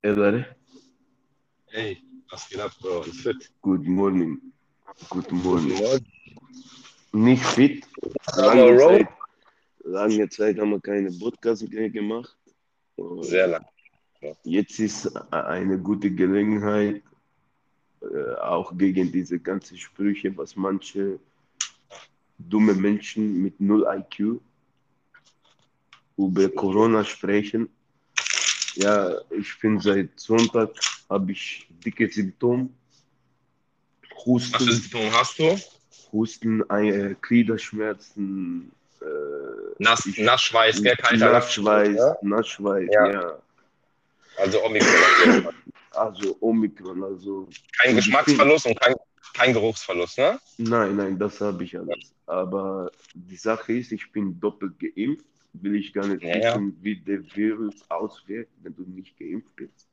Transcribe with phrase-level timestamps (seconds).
[0.00, 0.46] Hey Leute,
[1.70, 1.98] Hey,
[2.30, 3.00] was geht ab, Bro?
[3.02, 3.50] Alles fit?
[3.62, 4.40] good morning.
[5.10, 5.76] Good morning.
[5.76, 6.06] Morgen.
[7.12, 7.84] Nicht fit.
[8.36, 8.78] Lange?
[8.78, 9.08] Zeit,
[9.84, 12.36] lange Zeit haben wir keine Podcast mehr gemacht.
[12.96, 13.64] Und Sehr lang.
[14.44, 17.02] Jetzt ist eine gute Gelegenheit,
[18.00, 21.18] äh, auch gegen diese ganzen Sprüche, was manche
[22.38, 24.40] dumme Menschen mit null IQ
[26.16, 27.68] über Corona sprechen.
[28.78, 30.70] Ja, ich bin seit Sonntag,
[31.10, 32.68] habe ich dicke Symptome,
[34.02, 35.58] Was für Husten, Symptome hast du?
[36.12, 39.04] Husten, äh, Gliederschmerzen, äh,
[39.82, 40.94] Nass, ich, Nassschweiß, gell?
[40.96, 42.16] Kalter Nassschweiß, Ja?
[42.22, 43.10] Nassschweiß, Ja.
[43.10, 43.38] ja.
[44.36, 45.48] Also Omikron.
[45.90, 47.48] Also Omikron, also
[47.82, 48.94] Kein Geschmacksverlust und kein,
[49.34, 50.38] kein Geruchsverlust, ne?
[50.58, 52.12] nein, nein, das habe ich alles.
[52.26, 55.24] Aber die Sache ist, ich bin doppelt geimpft,
[55.62, 56.54] will ich gar nicht Ja, ja.
[56.54, 59.88] wissen, wie der Virus auswirkt, wenn du nicht geimpft bist.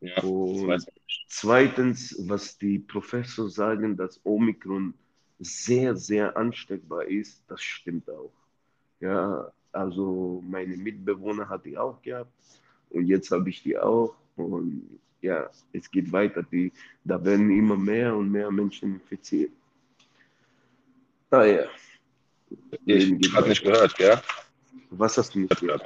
[0.00, 0.84] Ja, Und
[1.28, 4.94] zweitens, was die Professor sagen, dass Omikron
[5.38, 8.32] sehr, sehr ansteckbar ist, das stimmt auch.
[9.00, 12.32] Ja, also meine Mitbewohner hat die auch gehabt
[12.90, 16.42] und jetzt habe ich die auch und ja, es geht weiter.
[16.42, 16.72] Die,
[17.04, 19.52] da werden immer mehr und mehr Menschen infiziert.
[21.30, 21.64] Ah ja,
[22.86, 24.20] Ich habe nicht gehört, gell?
[24.90, 25.62] Was hast du nicht?
[25.62, 25.78] Ja,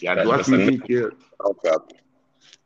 [0.00, 1.94] Ja, du hast mich nicht gehabt.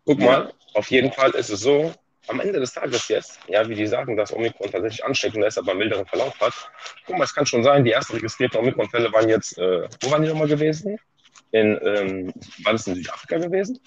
[0.06, 1.92] Guck Ja, mal, auf jeden Fall ist es so,
[2.28, 5.72] am Ende des Tages jetzt, ja, wie die sagen, dass Omikron tatsächlich ansteckender ist, aber
[5.72, 6.54] einen milderen Verlauf hat.
[7.06, 10.22] Guck mal, es kann schon sein, die ersten registrierten Omikron-Fälle waren jetzt, äh, wo waren
[10.22, 10.98] die nochmal gewesen?
[11.52, 12.32] In, ähm,
[12.64, 13.78] war das in Südafrika gewesen?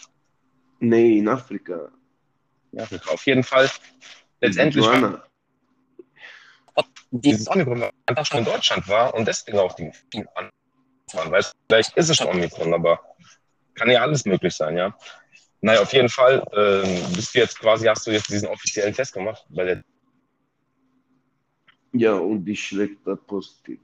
[0.80, 1.91] nee, in Afrika,
[2.71, 3.11] Ja, Afrika.
[3.11, 3.65] Auf jeden Fall.
[3.65, 3.71] in
[4.47, 5.23] Letztendlich war
[7.11, 10.27] dieses Omikron war einfach schon in Deutschland war und deswegen auch die vielen
[11.12, 11.31] waren.
[11.31, 13.00] Weißt, du, vielleicht ist es schon Omikron, aber
[13.75, 14.97] kann ja alles möglich sein, ja.
[15.61, 19.12] Naja, auf jeden Fall ähm, bist du jetzt quasi, hast du jetzt diesen offiziellen Test
[19.12, 19.83] gemacht bei der
[21.92, 23.79] Ja, und die schlägt da positiv.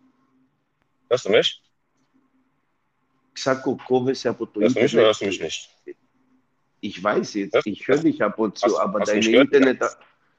[1.10, 1.62] Hörst du mich?
[3.34, 5.06] Xaco Koves από το Hörst du mich oder Internet.
[5.06, 5.70] hörst du mich nicht?
[6.80, 9.18] Ich weiß jetzt, Hörst, ich höre dich ab und zu, hast, aber hast du dein
[9.18, 9.52] mich gehört?
[9.52, 9.82] Internet,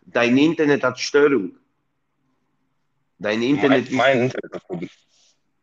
[0.06, 1.57] dein Internet hat Störung.
[3.17, 4.90] Dein Mein, Internet ist, mein Internet hat Problem.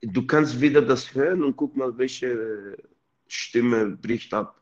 [0.02, 2.78] du kannst wieder das hören und guck mal, welche
[3.28, 4.60] Stimme bricht ab.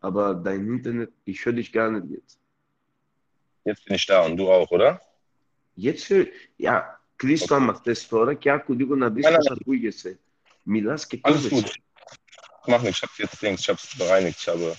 [0.00, 2.38] Aber dein Internet, ich höre dich gar nicht jetzt.
[3.64, 5.00] Jetzt bin ich da und du auch, oder?
[5.74, 6.32] Jetzt höre ich.
[6.58, 7.64] ja, Cristo okay.
[7.64, 8.08] ama das
[8.40, 10.18] que há código na Bibel, das hat ruhig gesagt.
[11.22, 11.74] Alles gut.
[12.66, 14.76] Mach nicht, ich habe jetzt Dings, ich habe es bereinigt, ich habe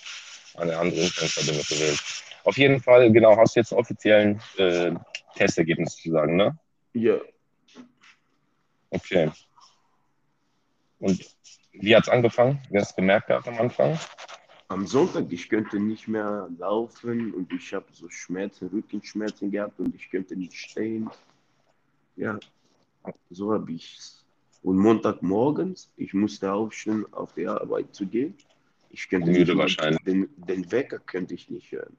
[0.56, 2.00] eine andere Internetverbindung gewählt.
[2.44, 4.94] Auf jeden Fall, genau, hast du jetzt offiziellen äh,
[5.36, 6.58] Testergebnis zu sagen, ne?
[6.94, 7.20] Ja.
[8.90, 9.32] Okay.
[11.00, 11.36] Und
[11.72, 12.60] wie hat es angefangen?
[12.70, 13.98] Wie hast du es gemerkt gehabt am Anfang?
[14.70, 19.96] am Sonntag, ich könnte nicht mehr laufen und ich habe so Schmerzen, Rückenschmerzen gehabt und
[19.96, 21.10] ich könnte nicht stehen.
[22.16, 22.40] Ja,
[23.32, 24.26] so habe ich es.
[24.62, 28.36] Und Montagmorgens, ich musste aufstehen, auf die Arbeit zu gehen.
[28.92, 30.04] Ich könnte nicht Müde wahrscheinlich.
[30.04, 31.98] den, den Wecker könnte ich nicht hören.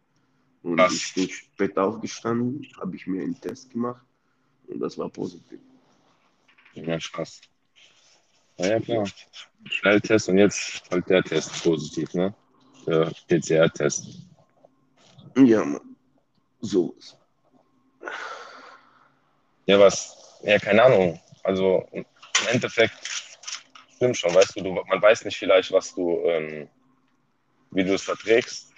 [0.62, 0.92] Und Krass.
[0.92, 4.04] ich bin spät aufgestanden, habe ich mir einen Test gemacht
[4.68, 5.58] und das war positiv.
[6.74, 7.40] Ja, krass.
[8.58, 9.08] Na ja, klar.
[9.70, 12.34] Schnelltest und jetzt halt der Test positiv, ne?
[12.86, 14.06] Der PCR-Test.
[15.36, 15.96] Ja, Mann,
[16.60, 17.16] sowas.
[19.66, 20.38] Ja, was?
[20.42, 21.20] Ja, keine Ahnung.
[21.42, 22.04] Also im
[22.50, 22.94] Endeffekt
[23.94, 26.68] stimmt schon, weißt du, du man weiß nicht vielleicht, was du, ähm,
[27.70, 28.72] wie du es verträgst.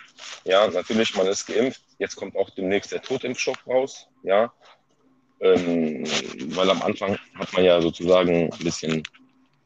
[0.45, 1.83] Ja, natürlich, man ist geimpft.
[1.99, 4.09] Jetzt kommt auch demnächst der Totimpfstoff raus.
[4.23, 4.53] Ja,
[5.43, 6.05] ähm,
[6.57, 9.03] weil am Anfang hat man ja sozusagen ein bisschen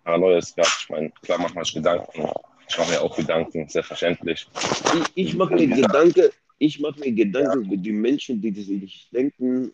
[0.05, 0.79] Paranoias gehabt.
[0.83, 2.29] Ich meine, klar macht man sich Gedanken.
[2.69, 4.49] Ich mache mir auch Gedanken, selbstverständlich.
[5.15, 9.73] Ich, ich mache mir Gedanken, ich mache mir Gedanken über die Menschen, die sich denken,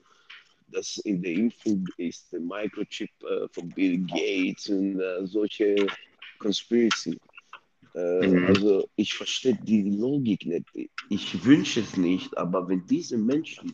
[0.69, 5.77] dass in der Impfung ist der Microchip äh, von Bill Gates und äh, solche
[6.39, 7.19] Conspiracy.
[7.95, 8.47] Äh, Mhm.
[8.47, 10.67] also ich verstehe die Logik nicht.
[11.11, 13.73] Ich wünsche es nicht, aber wenn diese Menschen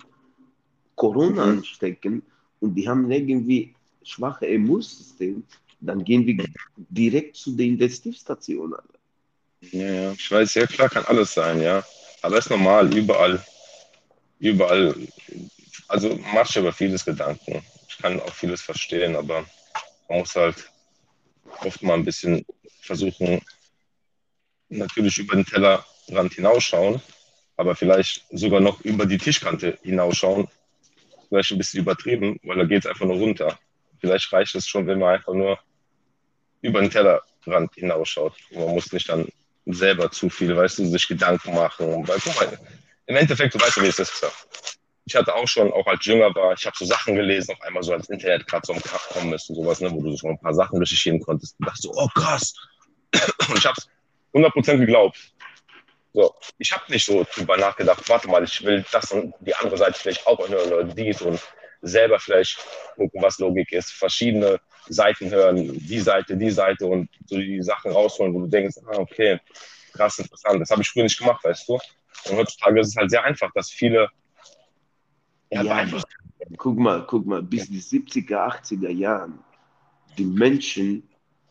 [0.99, 1.59] Corona Mhm.
[1.59, 2.23] anstecken
[2.61, 5.45] und die haben irgendwie schwache Immunsystem,
[5.81, 6.45] dann gehen wir
[6.77, 8.75] direkt zu der Intensivstation.
[9.61, 11.85] Ja, ja, ich weiß, ja klar kann alles sein, ja.
[12.23, 13.43] Aber ist normal, überall,
[14.41, 14.95] überall.
[15.89, 17.63] Also mach dir über vieles Gedanken.
[17.89, 19.45] Ich kann auch vieles verstehen, aber
[20.09, 20.71] man muss halt
[21.65, 22.45] oft mal ein bisschen
[22.81, 23.41] versuchen,
[24.69, 27.01] natürlich über den Tellerrand hinausschauen,
[27.57, 30.49] aber vielleicht sogar noch über die Tischkante hinausschauen.
[31.29, 33.59] Vielleicht ein bisschen übertrieben, weil da geht es einfach nur runter.
[34.01, 35.59] Vielleicht reicht es schon, wenn man einfach nur
[36.63, 38.35] über den Tellerrand hinausschaut.
[38.51, 39.29] Man muss nicht dann
[39.67, 42.07] selber zu viel, weißt du, sich Gedanken machen.
[42.09, 42.59] Weil, guck mal,
[43.07, 44.27] im Endeffekt, du weißt ja, wie es ist.
[45.05, 47.83] Ich hatte auch schon, auch als Jünger war, ich habe so Sachen gelesen, auf einmal
[47.83, 50.29] so als Internet gerade so am Krach kommen ist und sowas, ne, wo du so
[50.29, 52.55] ein paar Sachen recherchieren konntest und dachte so, oh krass.
[53.49, 53.89] Und ich habe es
[54.35, 55.17] 100% geglaubt.
[56.19, 59.77] So, ich habe nicht so drüber nachgedacht, warte mal, ich will das und die andere
[59.77, 61.41] Seite vielleicht auch hören oder dies und
[61.81, 62.59] selber vielleicht
[62.97, 67.93] gucken, was Logik ist, verschiedene Seiten hören, die Seite, die Seite und so die Sachen
[67.93, 69.39] rausholen, wo du denkst, ah, okay,
[69.93, 70.61] krass, interessant.
[70.61, 71.75] Das habe ich früher nicht gemacht, weißt du?
[71.75, 74.11] Und heutzutage ist es halt sehr einfach, dass viele
[75.53, 75.87] ja, ja
[76.57, 79.39] guck mal, guck mal, bis die 70er, 80er Jahren,
[80.19, 81.08] die Menschen,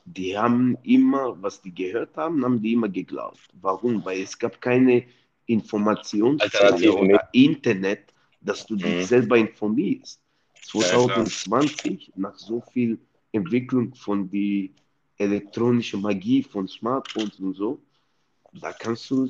[0.08, 3.42] die haben immer, was die gehört haben, haben die immer geglaubt.
[3.62, 4.04] Warum?
[4.06, 5.04] Weil es gab keine
[5.48, 9.04] Informationsquelle oder Internet, dass du dich mhm.
[9.04, 10.22] selber informierst.
[10.64, 12.98] 2020, ja, nach so viel
[13.34, 14.74] Entwicklung von die
[15.18, 17.82] elektronische Magie von Smartphones und so,
[18.54, 19.30] da kannst du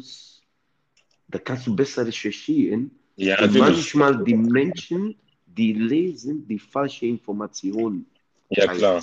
[1.30, 2.92] da kannst du besser recherchieren.
[3.16, 5.16] Ja, und manchmal die Menschen,
[5.46, 8.06] die lesen die falsche Informationen.
[8.50, 9.02] Ja, klar.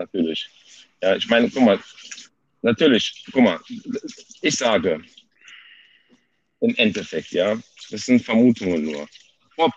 [0.00, 0.48] Natürlich.
[1.02, 1.78] Ja, ich meine, guck mal,
[2.62, 3.60] natürlich, guck mal,
[4.40, 5.02] ich sage,
[6.60, 7.58] im Endeffekt, ja,
[7.90, 9.06] das sind Vermutungen nur.
[9.58, 9.72] Ob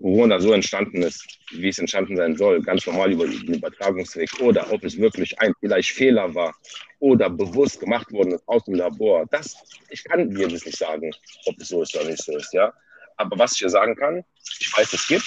[0.00, 4.72] Corona so entstanden ist, wie es entstanden sein soll, ganz normal über den Übertragungsweg, oder
[4.72, 6.54] ob es wirklich ein vielleicht Fehler war
[6.98, 9.54] oder bewusst gemacht worden ist aus dem Labor, das,
[9.90, 11.10] ich kann dir das nicht sagen,
[11.44, 12.72] ob es so ist oder nicht so ist, ja.
[13.18, 14.24] Aber was ich dir sagen kann,
[14.60, 15.26] ich weiß, es gibt.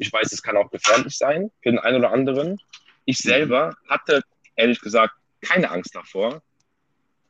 [0.00, 2.60] Ich weiß, es kann auch gefährlich sein für den einen oder anderen.
[3.08, 4.22] Ich selber hatte,
[4.54, 6.42] ehrlich gesagt, keine Angst davor.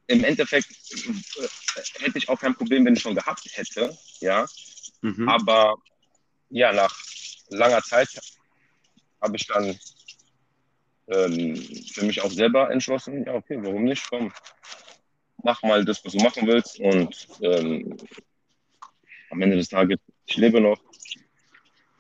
[0.09, 4.45] Im Endeffekt äh, hätte ich auch kein Problem, wenn ich schon gehabt hätte, ja.
[5.03, 5.29] Mhm.
[5.29, 5.77] Aber
[6.51, 6.93] ja, nach
[7.51, 8.09] langer Zeit
[9.21, 9.79] habe ich dann
[11.07, 11.55] ähm,
[11.93, 14.05] für mich auch selber entschlossen, ja, okay, warum nicht?
[14.11, 14.33] Komm,
[15.45, 16.81] mach mal das, was du machen willst.
[16.81, 17.97] Und ähm,
[19.31, 20.81] am Ende des Tages, ich lebe noch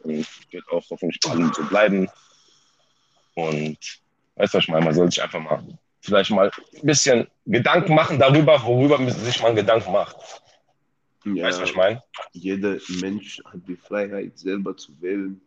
[0.00, 2.08] und wird auch hoffentlich bald so bleiben.
[3.38, 3.78] Und
[4.34, 5.62] weißt du, was ich meine, man soll sich einfach mal
[6.00, 10.16] vielleicht mal ein bisschen Gedanken machen darüber, worüber sich man Gedanken macht.
[11.24, 12.02] Ja, weißt du, was ich meine?
[12.32, 15.40] Jeder Mensch hat die Freiheit, selber zu wählen,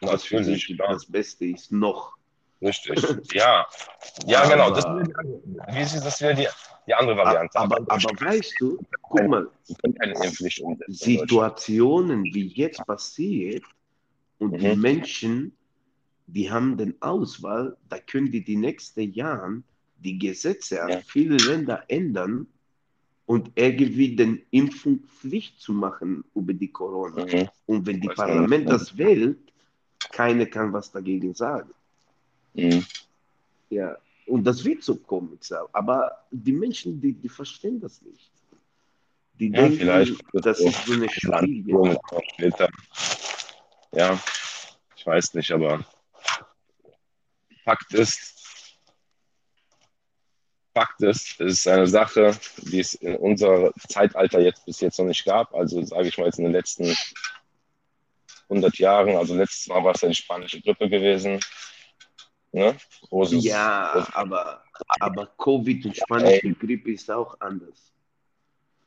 [0.00, 2.16] was für sich das Beste ist, noch.
[2.60, 3.00] Richtig.
[3.32, 3.66] Ja,
[4.26, 4.70] ja, aber, genau.
[4.70, 4.84] Das,
[5.72, 6.48] wie ist das wäre die,
[6.88, 7.56] die andere Variante.
[7.56, 9.48] Aber, aber, aber weißt du, guck mal,
[10.88, 13.62] Situationen, wie jetzt passiert,
[14.38, 14.58] und mhm.
[14.58, 15.57] die Menschen,
[16.28, 19.62] die haben den Auswahl, da können die die nächsten Jahre
[19.96, 20.84] die Gesetze ja.
[20.86, 22.46] an viele Länder ändern
[23.26, 27.24] und irgendwie den Impfung Pflicht zu machen über die Corona.
[27.24, 27.48] Mhm.
[27.66, 29.38] Und wenn die Parlament das wählt,
[30.12, 31.70] keiner kann was dagegen sagen.
[32.54, 32.84] Mhm.
[33.70, 33.96] Ja,
[34.26, 35.38] und das wird so kommen.
[35.72, 38.30] Aber die Menschen, die, die verstehen das nicht.
[39.38, 41.64] Die ja, denken, vielleicht das ist so eine Spiel.
[43.92, 44.20] Ja,
[44.96, 45.84] ich weiß nicht, aber
[47.68, 48.34] Fakt ist,
[50.72, 55.04] Fakt ist, es ist eine Sache, die es in unserem Zeitalter jetzt bis jetzt noch
[55.04, 55.52] nicht gab.
[55.54, 56.96] Also sage ich mal jetzt in den letzten
[58.48, 61.40] 100 Jahren, also letztes Mal war es ja die spanische Grippe gewesen.
[62.52, 62.74] Ne?
[63.10, 64.64] Großes, ja, großes aber,
[65.00, 67.92] aber Covid und spanische Grippe ist auch anders.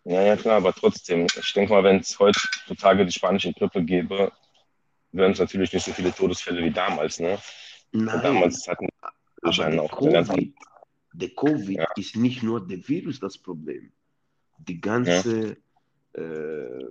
[0.05, 4.31] Ja, ja, klar, aber trotzdem, ich denke mal, wenn es heutzutage die spanische Grippe gäbe,
[5.11, 7.37] wären es natürlich nicht so viele Todesfälle wie damals, ne?
[7.91, 8.21] Nein.
[8.21, 8.87] Damals hatten
[9.41, 10.53] aber auch Covid,
[11.13, 11.87] der Covid ja.
[11.95, 13.91] ist nicht nur der Virus das Problem.
[14.59, 15.57] Die ganze
[16.15, 16.21] ja.
[16.21, 16.85] äh,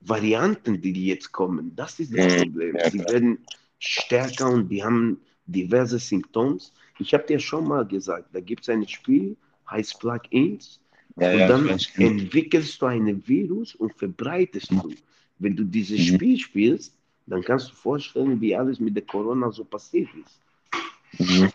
[0.00, 2.42] Varianten, die jetzt kommen, das ist das mhm.
[2.42, 2.76] Problem.
[2.76, 3.38] Ja, Sie werden
[3.78, 6.58] stärker und die haben diverse Symptome.
[6.98, 9.36] Ich habe dir schon mal gesagt, da gibt es ein Spiel,
[9.70, 10.80] heißt Plugins,
[11.16, 14.94] ja, und dann entwickelst du ein Virus und verbreitest du.
[15.40, 16.14] Wenn du dieses mhm.
[16.14, 16.94] Spiel spielst,
[17.30, 20.40] dann kannst du vorstellen, wie alles mit der Corona so passiert ist.
[21.20, 21.52] Mhm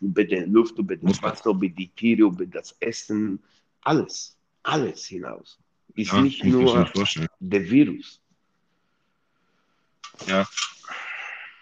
[0.00, 3.42] über die Luft, über das Wasser, über die Tiere, über das Essen,
[3.82, 5.58] alles, alles hinaus.
[5.94, 6.90] Ist ja, nicht nur
[7.40, 8.20] der Virus.
[10.26, 10.46] Ja.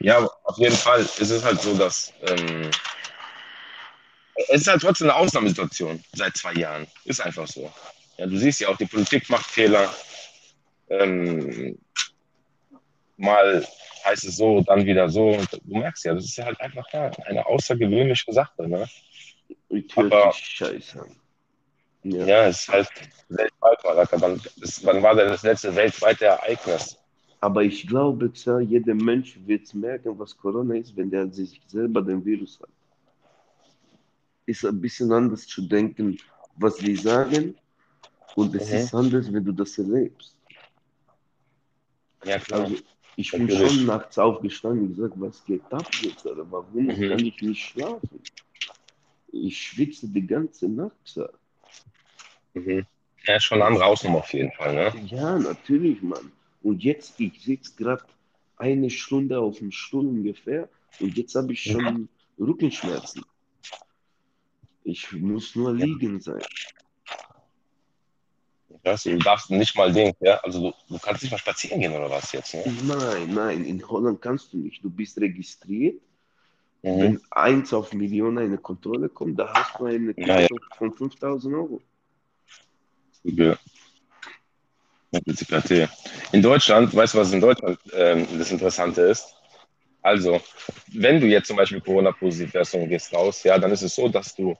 [0.00, 2.70] Ja, auf jeden Fall ist es halt so, dass ähm,
[4.48, 6.86] es ist halt trotzdem eine Ausnahmesituation seit zwei Jahren.
[7.04, 7.72] Ist einfach so.
[8.18, 9.94] Ja, du siehst ja auch, die Politik macht Fehler.
[10.90, 11.78] Ähm,
[13.16, 13.66] mal
[14.04, 15.38] heißt es so, dann wieder so.
[15.64, 18.68] Du merkst ja, das ist ja halt einfach ja, eine außergewöhnliche Sache.
[18.68, 18.86] Ne?
[19.96, 21.06] Aber, Scheiße.
[22.04, 22.26] Ja.
[22.26, 22.88] ja, es ist halt
[23.30, 23.78] weltweit.
[24.20, 24.40] Wann,
[24.82, 26.98] wann war denn das letzte weltweite Ereignis?
[27.40, 28.30] Aber ich glaube,
[28.66, 32.68] jeder Mensch wird merken, was Corona ist, wenn der sich selber den Virus hat.
[34.46, 36.18] ist ein bisschen anders zu denken,
[36.56, 37.54] was sie sagen.
[38.36, 38.76] Und es Mhm.
[38.76, 40.36] ist anders, wenn du das erlebst.
[42.24, 42.62] Ja, klar.
[42.64, 42.76] Also
[43.16, 43.72] ich bin Natürlich.
[43.72, 46.26] schon nachts aufgestanden und gesagt, was geht ab jetzt?
[46.26, 47.10] Oder warum Mhm.
[47.10, 48.20] kann ich nicht schlafen?
[49.32, 51.20] Ich schwitze die ganze Nacht.
[52.54, 52.86] Mhm.
[53.26, 54.92] Ja, ist schon eine andere Hausnummer auf jeden Fall, ne?
[55.06, 56.30] Ja, natürlich, Mann.
[56.62, 58.04] Und jetzt, ich sitze gerade
[58.56, 60.68] eine Stunde auf dem Stuhl ungefähr
[61.00, 63.24] und jetzt habe ich schon Rückenschmerzen.
[64.84, 66.42] Ich muss nur liegen sein.
[68.82, 71.92] Weißt du, darfst nicht mal den, ja, also du, du kannst nicht mal spazieren gehen
[71.94, 72.64] oder was jetzt, ne?
[72.82, 74.82] Nein, nein, in Holland kannst du nicht.
[74.84, 76.00] Du bist registriert.
[76.82, 77.00] Mhm.
[77.00, 80.48] Wenn eins auf Millionen eine Kontrolle kommt, da hast du eine Ja, ja.
[80.48, 81.80] Ticket von 5000 Euro.
[85.12, 85.88] CKT.
[86.32, 89.34] In Deutschland, weißt du, was in Deutschland ähm, das Interessante ist?
[90.02, 90.40] Also,
[90.88, 94.08] wenn du jetzt zum Beispiel Corona-positiv wärst und gehst raus, ja, dann ist es so,
[94.08, 94.54] dass du,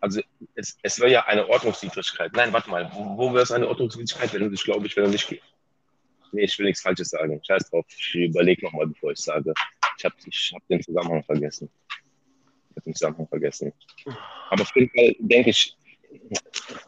[0.00, 0.20] also
[0.54, 2.32] es, es wäre ja eine Ordnungswidrigkeit.
[2.34, 5.10] Nein, warte mal, wo, wäre es eine Ordnungswidrigkeit, wenn du dich, glaube ich, wenn du
[5.10, 5.42] nicht gehst?
[6.32, 7.40] Nee, ich will nichts Falsches sagen.
[7.42, 9.52] Scheiß drauf, ich überlege nochmal, bevor ich sage.
[9.98, 11.70] Ich habe ich hab den Zusammenhang vergessen.
[11.88, 13.72] Ich habe den Zusammenhang vergessen.
[14.50, 15.76] Aber auf jeden Fall denke ich,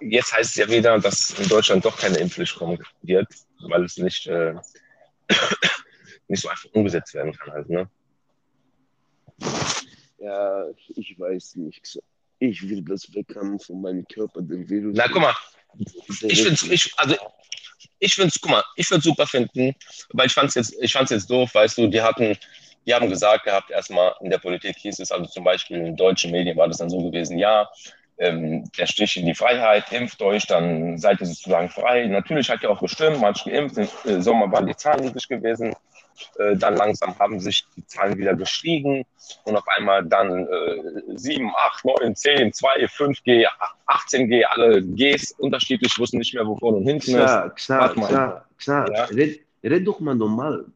[0.00, 3.29] jetzt heißt es ja wieder, dass in Deutschland doch keine Impfpflicht kommen wird,
[3.69, 4.55] weil es nicht, äh,
[6.29, 7.88] nicht so einfach umgesetzt werden kann halt, ne?
[10.19, 12.00] Ja, ich weiß nicht.
[12.40, 14.95] Ich will das weg haben von meinem Körper, den Virus.
[14.97, 15.35] Na, guck mal,
[16.23, 17.16] ich finde ich, also
[17.99, 19.75] ich finde es, guck mal, ich würde super finden,
[20.12, 22.37] weil ich fand es jetzt, ich fand's jetzt doof, weißt du, die hatten,
[22.87, 26.30] die haben gesagt gehabt, erstmal in der Politik hieß es, also zum Beispiel in deutschen
[26.30, 27.68] Medien war das dann so gewesen, ja,
[28.18, 32.07] ähm, der Stich in die Freiheit, impft euch, dann seid ihr sozusagen frei.
[32.07, 35.75] Natürlich hat ja auch gestimmt, manche geimpft, im äh, Sommer waren die Zahlen niedrig gewesen,
[36.39, 39.05] äh, dann langsam haben sich die Zahlen wieder gestiegen
[39.45, 43.47] und auf einmal dann äh, 7, 8, 9, 10, 2, 5G,
[43.87, 47.17] 18G, alle Gs unterschiedlich, wussten nicht mehr, wo vorne und hinten ist.
[47.17, 48.09] Klar, klar, Warte mal.
[48.09, 48.93] klar, klar.
[48.95, 49.05] Ja.
[49.05, 50.67] Red, red doch mal normal.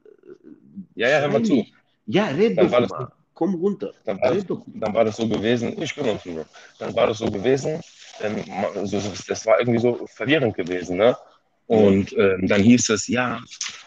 [0.95, 1.65] Ja, ja, hör mal zu.
[2.07, 3.13] Ja, red Dann doch mal.
[3.35, 3.93] Komm runter.
[4.05, 4.63] Dann war, das, doch.
[4.67, 6.23] dann war das so gewesen, ich bin uns.
[6.79, 7.81] Dann war das so gewesen,
[8.21, 8.45] ähm,
[9.27, 11.17] das war irgendwie so verwirrend gewesen, ne?
[11.66, 13.40] Und ähm, dann hieß es, ja,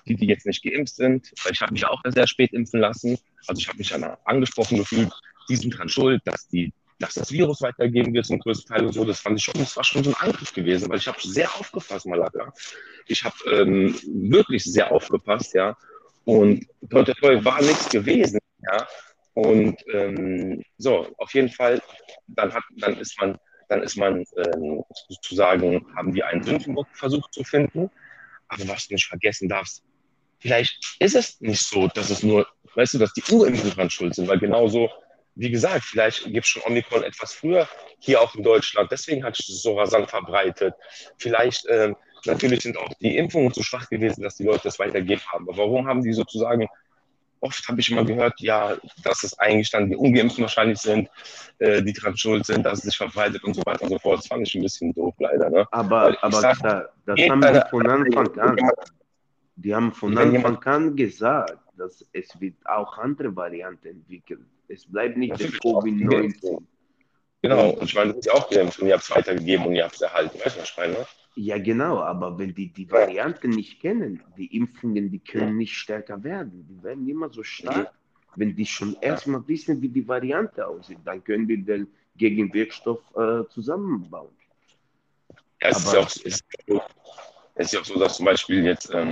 [0.07, 3.17] die, die jetzt nicht geimpft sind, weil ich habe mich auch sehr spät impfen lassen,
[3.47, 3.93] also ich habe mich
[4.25, 5.11] angesprochen gefühlt,
[5.49, 8.93] die sind dran schuld, dass die dass das Virus weitergeben wird zum größten Teil und
[8.93, 11.17] so, das fand ich schon, das war schon so ein Angriff gewesen, weil ich habe
[11.21, 12.53] sehr aufgepasst, Malaka.
[13.07, 15.77] Ich habe ähm, wirklich sehr aufgepasst, ja.
[16.23, 17.03] Und toi,
[17.43, 18.87] war nichts gewesen, ja.
[19.33, 21.81] Und ähm, so, auf jeden Fall,
[22.27, 23.37] dann hat, dann ist man,
[23.69, 27.89] dann ist man ähm, sozusagen, haben wir einen Sündenbock versucht zu finden.
[28.47, 29.83] Aber was du nicht vergessen darfst,
[30.39, 34.15] vielleicht ist es nicht so, dass es nur, weißt du, dass die Urimpften dran schuld
[34.15, 34.89] sind, weil genauso,
[35.35, 37.67] wie gesagt, vielleicht gibt es schon Omikron etwas früher
[37.99, 40.75] hier auch in Deutschland, deswegen hat es so rasant verbreitet.
[41.17, 41.95] Vielleicht, ähm,
[42.25, 45.49] natürlich sind auch die Impfungen zu schwach gewesen, dass die Leute das weitergeben haben.
[45.49, 46.67] Aber warum haben die sozusagen
[47.39, 51.09] oft habe ich immer gehört, ja, dass es eigentlich dann die Ungeimpften wahrscheinlich sind,
[51.59, 54.19] äh, die dran schuld sind, dass es sich verbreitet und so weiter und so fort.
[54.19, 55.49] Das fand ich ein bisschen doof, leider.
[55.49, 55.67] Ne?
[55.71, 58.57] Aber, aber sag, da, das haben die deine- von Anfang an.
[59.57, 64.41] Die haben von Anfang an gesagt, dass es wird auch andere Varianten entwickelt.
[64.67, 66.57] Es bleibt nicht die Covid-19.
[67.41, 69.75] Genau, und ich meine, du bist ja auch geimpft und ihr habt es weitergegeben und
[69.75, 70.39] ihr habt es erhalten.
[70.43, 70.93] Weißt du, was ich meine?
[70.93, 71.05] ne?
[71.37, 76.23] Ja, genau, aber wenn die die Varianten nicht kennen, die Impfungen, die können nicht stärker
[76.23, 76.65] werden.
[76.69, 77.91] Die werden immer so stark,
[78.35, 80.99] wenn die schon erstmal wissen, wie die Variante aussieht.
[81.03, 84.29] Dann können die den Gegenwirkstoff äh, zusammenbauen.
[85.61, 86.81] Ja, es ist Aber- ja auch, es ist, so-
[87.55, 89.09] es ist ja auch so, dass zum Beispiel jetzt ähm,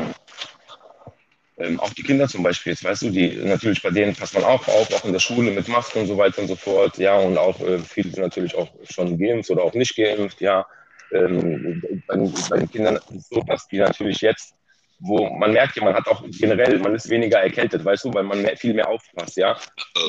[1.58, 4.46] ähm, auch die Kinder zum Beispiel, jetzt weißt du, die natürlich bei denen passt man
[4.46, 7.18] auch auf, auch in der Schule mit Masken und so weiter und so fort, ja,
[7.18, 10.66] und auch äh, viele sind natürlich auch schon geimpft oder auch nicht geimpft, ja.
[11.14, 14.56] Ähm, bei, den- bei den Kindern so, dass die natürlich jetzt,
[15.00, 18.24] wo man merkt ja, man hat auch generell, man ist weniger erkältet, weißt du, weil
[18.24, 19.58] man mehr, viel mehr aufpasst, ja.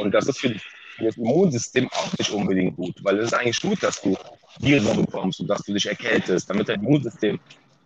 [0.01, 0.59] Und das ist für, die,
[0.97, 4.17] für das Immunsystem auch nicht unbedingt gut, weil es ist eigentlich gut, dass du
[4.61, 7.41] Viren bekommst und dass du dich erkältest, damit dein Immunsystem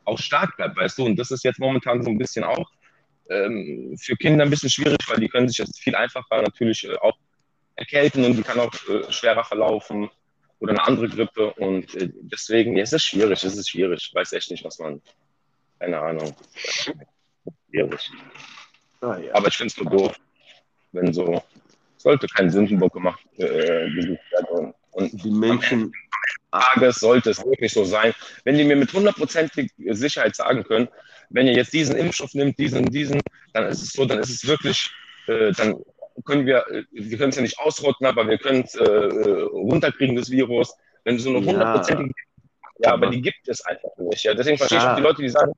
[0.05, 1.07] auch stark bleibt, weißt du.
[1.07, 2.71] Und das ist jetzt momentan so ein bisschen auch
[3.31, 6.97] ähm, für Kinder ein bisschen schwierig, weil die können sich jetzt viel einfacher natürlich äh,
[6.97, 7.17] auch
[7.77, 10.11] erkälten und die kann auch äh, schwerer verlaufen
[10.61, 11.53] oder eine andere Grippe.
[11.55, 14.09] Und äh, deswegen, ja, es ist schwierig, es ist schwierig.
[14.09, 15.01] Ich weiß echt nicht, was man,
[15.79, 16.35] keine Ahnung.
[17.69, 18.11] Schwierig.
[19.01, 19.35] Ah, ja.
[19.35, 20.17] Aber ich finde es nur doof,
[20.93, 21.43] wenn so,
[21.97, 24.75] sollte kein Sündenbock gemacht äh, gesucht werden.
[24.93, 25.93] Und, die Menschen,
[26.51, 30.89] Tages sollte es wirklich so sein, wenn die mir mit hundertprozentig Sicherheit sagen können,
[31.31, 33.21] wenn ihr jetzt diesen Impfstoff nimmt, diesen, diesen,
[33.53, 34.91] dann ist es so, dann ist es wirklich,
[35.27, 35.77] äh, dann
[36.25, 40.17] können wir, äh, wir können es ja nicht ausrotten, aber wir können es äh, runterkriegen,
[40.17, 40.75] das Virus.
[41.05, 42.13] Wenn du so eine hundertprozentige,
[42.79, 44.23] ja, ja, aber die gibt es einfach nicht.
[44.25, 44.85] Ja, deswegen verstehe ja.
[44.85, 45.53] ich auch die Leute, die sagen,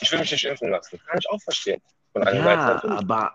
[0.00, 0.98] ich will mich nicht impfen lassen.
[1.06, 1.80] Kann ich auch verstehen.
[2.12, 3.32] Von einer ja, Seite aber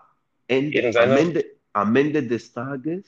[0.48, 3.04] am, Ende, am Ende des Tages,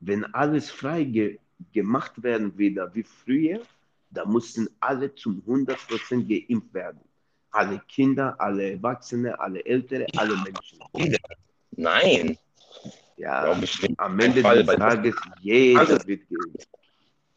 [0.00, 1.38] wenn alles frei ge
[1.72, 3.60] gemacht werden wieder wie früher,
[4.10, 7.00] da mussten alle zum 100% geimpft werden.
[7.52, 10.80] Alle Kinder, alle Erwachsene, alle Ältere, alle Menschen.
[11.76, 12.36] Nein.
[13.16, 13.56] Ja,
[13.98, 16.68] am Ende des Tages, jeder also, wird geimpft.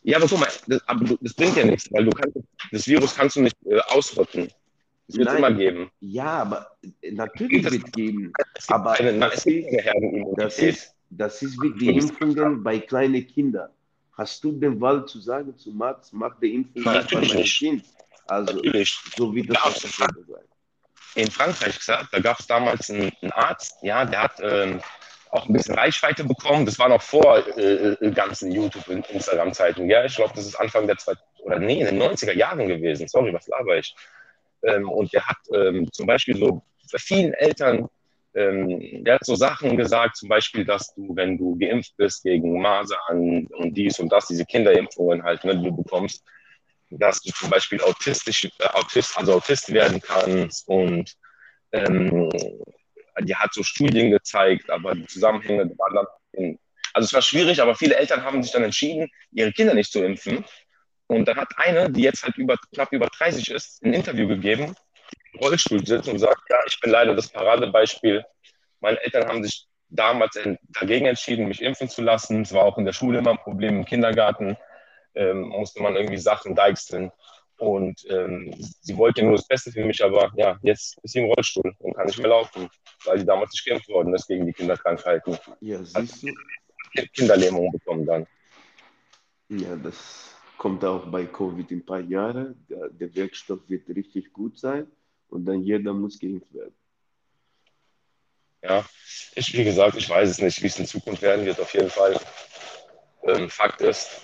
[0.04, 2.38] Ja, aber guck mal, das, aber das bringt ja nichts, weil du kannst,
[2.72, 4.50] das Virus kannst du nicht äh, ausrotten.
[5.08, 5.92] Es wird immer geben.
[6.00, 6.68] Ja, aber
[7.12, 8.32] natürlich wird es geben.
[8.68, 9.68] Aber eine, das, ist,
[10.38, 13.70] das, ist, das ist wie die Impfungen bei kleinen Kindern.
[14.14, 17.84] Hast du den Wahl zu sagen zu Max, mach die Impfung bei meinem Kind?
[18.28, 18.98] Also, natürlich.
[19.18, 20.10] so wie das auch sein.
[21.16, 24.82] In Frankreich gesagt, da gab es damals einen, einen, Arzt, ja, der hat ähm,
[25.32, 26.66] auch ein bisschen Reichweite bekommen.
[26.66, 29.90] Das war noch vor äh, äh ganzen YouTube- und Instagram-Zeiten.
[29.90, 31.14] Ja, ich glaube, das ist Anfang der zwei
[31.44, 33.08] oder nee, in den 90er Jahren gewesen.
[33.08, 33.96] Sorry, was laber ich?
[34.64, 37.88] Ähm, und der hat ähm, zum Beispiel so bei vielen Eltern,
[38.34, 42.62] ähm, der hat so Sachen gesagt, zum Beispiel, dass du, wenn du geimpft bist gegen
[42.62, 46.24] Masern und dies und das, diese Kinderimpfungen halt, ne, du bekommst,
[46.90, 51.16] dass du zum Beispiel autistisch, äh, Autist, also Autist werden kannst und
[51.72, 52.30] ähm,
[53.22, 56.60] die hat so Studien gezeigt, aber die Zusammenhänge waren dann, in,
[56.94, 60.04] also es war schwierig, aber viele Eltern haben sich dann entschieden, ihre Kinder nicht zu
[60.04, 60.46] impfen,
[61.08, 64.76] und dann hat eine, die jetzt halt über, knapp über 30 ist, ein Interview gegeben,
[65.34, 68.26] im Rollstuhl sitzt und sagt, ja, ich bin leider das Paradebeispiel.
[68.80, 70.38] Meine Eltern haben sich damals
[70.70, 72.42] dagegen entschieden, mich impfen zu lassen.
[72.42, 74.58] Es war auch in der Schule immer ein Problem, im Kindergarten
[75.14, 77.12] ähm, musste man irgendwie Sachen deichseln.
[77.58, 81.26] Und ähm, sie wollte nur das Beste für mich, aber ja, jetzt ist sie im
[81.26, 82.70] Rollstuhl und kann nicht mehr laufen,
[83.06, 85.38] weil sie damals nicht geimpft worden ist gegen die Kinderkrankheiten.
[85.62, 86.34] Ja, siehst du?
[87.14, 88.28] Kinderlähmung bekommen dann.
[89.50, 92.66] Ja, das kommt auch bei Covid in ein paar Jahren.
[92.70, 94.88] Der, der Wirkstoff wird richtig gut sein
[95.30, 96.76] und dann jeder muss geimpft werden.
[98.64, 98.86] Ja,
[99.36, 101.60] ich, wie gesagt, ich weiß es nicht, wie es in Zukunft werden wird.
[101.60, 102.20] Auf jeden Fall.
[103.24, 104.22] Ähm, Fakt ist.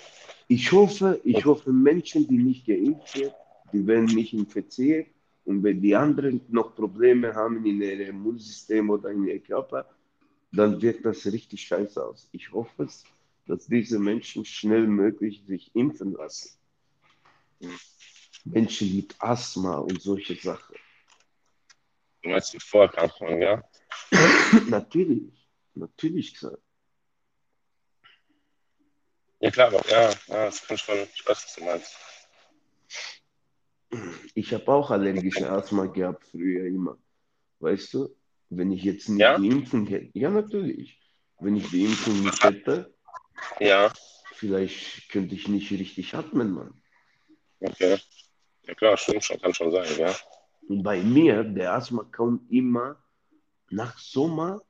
[0.54, 3.32] Ich hoffe, ich hoffe, Menschen, die nicht geimpft sind,
[3.72, 5.06] die werden nicht infiziert.
[5.44, 9.88] Und wenn die anderen noch Probleme haben in ihrem Immunsystem oder in ihrem Körper,
[10.52, 12.28] dann wird das richtig scheiße aus.
[12.32, 13.04] Ich hoffe es
[13.46, 16.58] dass diese Menschen schnell möglich sich impfen lassen.
[18.44, 20.76] Menschen mit Asthma und solche Sachen.
[22.22, 23.62] Du meinst mit Vorerkrankungen, ja?
[24.68, 26.62] natürlich, natürlich gesagt.
[29.42, 31.96] Ja klar, aber ja, ja, das kann schon, ich weiß, was du meinst.
[34.34, 36.96] Ich habe auch allergische Asthma gehabt früher immer.
[37.58, 38.16] Weißt du,
[38.50, 39.36] wenn ich jetzt nicht ja?
[39.36, 40.98] die Impfung hätte, ja natürlich,
[41.40, 42.94] wenn ich die Impfung nicht hätte,
[43.58, 43.92] ja.
[44.34, 46.82] Vielleicht könnte ich nicht richtig atmen, Mann.
[47.60, 47.98] Okay.
[48.62, 50.14] Ja klar, stimmt schon, kann schon sein, ja.
[50.68, 53.02] Bei mir, der Asthma kommt immer
[53.70, 54.62] nach Sommer,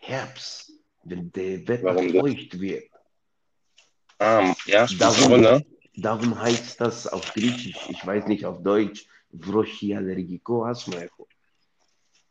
[0.00, 0.72] Herbst,
[1.04, 2.87] wenn der Wetter feucht wird.
[4.18, 5.64] Ah, ja, darum, Rolle.
[5.94, 10.96] darum heißt das auf Griechisch, ich weiß nicht auf Deutsch, Vrocchiallergico Asthma.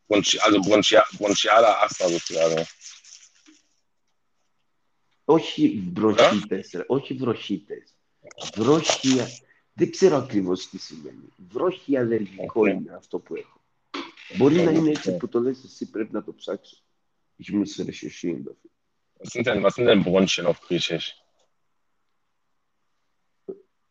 [0.10, 2.66] Also bronchialer Asthma sozusagen.
[5.30, 7.96] όχι βροχίτες, ρε, όχι βροχίτες.
[8.56, 9.28] Βρόχια,
[9.74, 11.34] δεν ξέρω ακριβώς τι σημαίνει.
[11.50, 12.70] Βρόχια αλλεργικό okay.
[12.70, 13.62] είναι αυτό που έχω.
[14.38, 14.64] Μπορεί okay.
[14.64, 16.82] να είναι έτσι που το λες εσύ, πρέπει να το ψάξω.
[17.40, 18.70] Ich muss recherchieren dafür.
[19.20, 21.08] Was sind denn, was sind denn Bronchien auf Griechisch?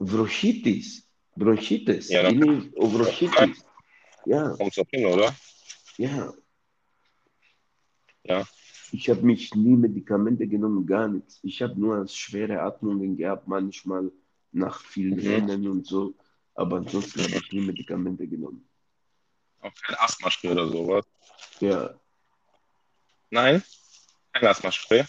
[0.07, 1.07] Bronchitis.
[1.35, 2.09] Bronchitis.
[2.09, 3.65] Ja, Innen oh, Bronchitis.
[4.25, 4.51] Ja.
[4.51, 5.35] Kommt doch hin, oder?
[5.99, 6.33] Ja.
[8.25, 8.45] Ja.
[8.93, 11.39] Ich habe mich nie Medikamente genommen, gar nichts.
[11.43, 14.11] Ich habe nur schwere Atmungen gehabt, manchmal
[14.53, 15.27] nach vielen mhm.
[15.27, 16.15] Rennen und so.
[16.55, 18.67] Aber ansonsten habe ich nie Medikamente genommen.
[19.61, 21.05] Auch kein Asthmaspray oder sowas?
[21.61, 21.99] Ja.
[23.31, 23.63] Nein?
[24.33, 25.05] Kein Asthmaspray?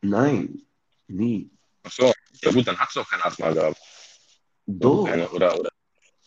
[0.00, 0.62] Nein,
[1.08, 1.50] nie.
[1.82, 3.78] Ach so, ja gut, dann hast du auch kein Asthma gehabt.
[4.66, 5.04] Doch.
[5.04, 5.70] Keine, oder, oder.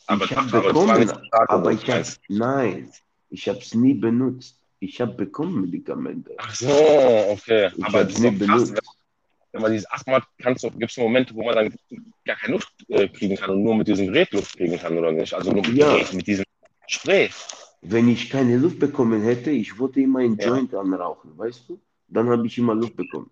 [0.07, 2.91] Aber, ich habe bekommen, aber ich habe, nein,
[3.29, 4.57] ich habe es nie benutzt.
[4.79, 6.35] Ich habe bekommen Medikamente.
[6.37, 7.71] Ach so, okay.
[7.75, 8.79] Ich Aber ist nie krass, wenn,
[9.51, 11.75] wenn man dieses Asthma kannst, gibt es Momente, wo man dann
[12.25, 15.11] gar keine Luft äh, kriegen kann und nur mit diesem Gerät Luft kriegen kann, oder
[15.11, 15.33] nicht?
[15.33, 15.93] Also nur mit, ja.
[15.93, 16.45] Gerät, mit diesem
[16.85, 17.29] Spray.
[17.81, 20.47] Wenn ich keine Luft bekommen hätte, ich wollte immer einen ja.
[20.47, 21.79] Joint anrauchen, weißt du?
[22.07, 23.31] Dann habe ich immer Luft bekommen.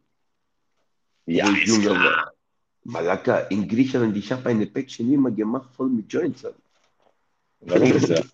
[1.28, 2.35] Ja, ich jünger war.
[2.86, 6.46] Malaka, in Griechenland, ich habe eine Päckchen immer gemacht, voll mit Joints.
[7.62, 8.26] Warum ist der?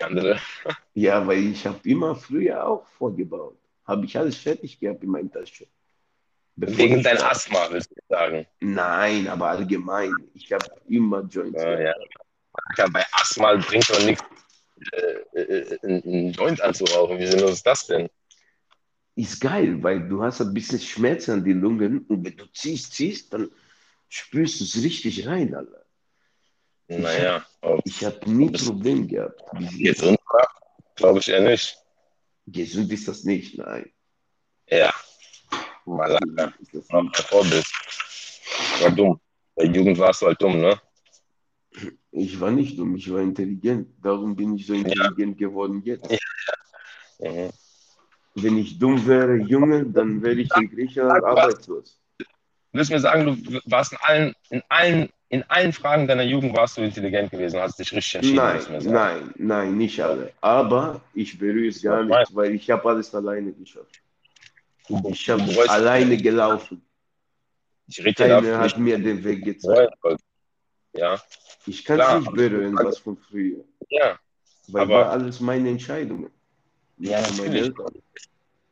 [0.00, 0.38] andere.
[0.94, 3.56] Ja, weil ich habe immer früher auch vorgebaut.
[3.86, 5.66] habe ich alles fertig gehabt in meiner Tasche.
[6.56, 8.46] Bevor Wegen ich dein da- Asthma, willst du sagen.
[8.60, 10.12] Nein, aber allgemein.
[10.34, 11.62] Ich habe immer Joints.
[11.62, 11.94] Ja, ja.
[12.76, 14.24] Ja, bei Asthma bringt doch nichts,
[14.92, 17.18] äh, äh, einen einen Joint anzurauchen.
[17.18, 18.08] Wie sinnlos ist das denn?
[19.14, 22.92] Ist geil, weil du hast ein bisschen Schmerz an die Lungen und wenn du ziehst,
[22.94, 23.48] ziehst, dann
[24.10, 25.86] spürst du es richtig rein, Alter.
[26.88, 27.46] Naja,
[27.84, 29.40] Ich habe nie Das- Problem gehabt.
[29.78, 30.48] gesund war,
[30.96, 31.78] glaube ich eher nicht.
[32.46, 33.90] Gesund ist das nicht, nein.
[34.68, 34.92] Ja.
[36.60, 37.12] Ist das Noch.
[38.80, 39.20] War dumm.
[39.54, 40.80] Bei Jugend warst du halt dumm, ne?
[42.12, 43.88] Ich war nicht dumm, ich war intelligent.
[44.02, 46.10] Darum bin ich so intelligent geworden jetzt.
[47.20, 47.50] Mhm.
[48.34, 52.00] Wenn ich dumm wäre, Junge, dann wäre ich in Griechenland arbeitslos.
[52.72, 56.56] Willst du mir sagen, du warst in allen, in allen, in allen Fragen deiner Jugend
[56.56, 60.32] warst du intelligent gewesen, hast dich richtig entschieden, Nein, nein, nein, nicht alle.
[60.40, 64.00] Aber ich bereue es gar nicht, weil ich habe alles alleine geschafft.
[65.08, 66.82] Ich habe alleine gelaufen.
[67.86, 69.94] Ich rede Keiner hat mir den Weg gezeigt.
[70.92, 71.20] Ja,
[71.66, 73.64] Ich kann es nicht bereuen, was von früher.
[73.88, 74.18] ja.
[74.68, 76.30] Weil Aber- war alles meine Entscheidungen.
[76.98, 77.62] Ja, natürlich.
[77.62, 77.92] Eltern.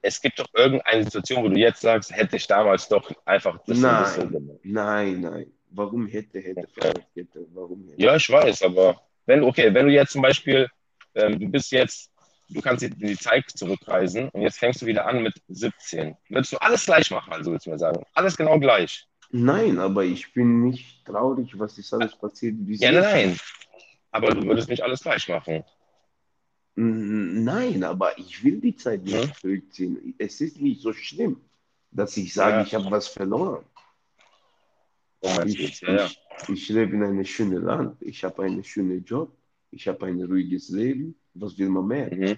[0.09, 3.77] Es gibt doch irgendeine Situation, wo du jetzt sagst, hätte ich damals doch einfach das
[3.77, 4.59] und das so Nein, gemacht.
[4.63, 5.53] nein, nein.
[5.71, 7.47] Warum hätte, hätte, Fahrradkette?
[7.53, 8.03] Warum hätte?
[8.03, 10.67] Ja, ich weiß, aber wenn, okay, wenn du jetzt zum Beispiel,
[11.15, 12.11] ähm, du bist jetzt,
[12.49, 16.17] du kannst in die Zeit zurückreisen und jetzt fängst du wieder an mit 17.
[16.31, 18.03] Würdest du alles gleich machen, also würdest du mir sagen?
[18.15, 19.07] Alles genau gleich.
[19.31, 22.55] Nein, aber ich bin nicht traurig, was ist alles passiert.
[22.57, 23.39] bis Ja, nein.
[24.11, 25.65] Aber du würdest nicht alles gleich machen.
[26.81, 29.33] Nein, aber ich will die Zeit nicht Ja.
[29.35, 30.15] zurückziehen.
[30.19, 31.41] Es ist nicht so schlimm,
[31.91, 32.63] dass ich sage, Ja.
[32.63, 33.65] ich habe was verloren.
[35.45, 36.07] Ich, ja, ja.
[36.07, 37.97] ich, ich lebe in einem schönen Land.
[38.01, 39.33] Ich habe einen schönen Job.
[39.73, 41.17] Ich habe ein ruhiges Leben.
[41.35, 42.15] Was will man mehr?
[42.15, 42.37] Mhm.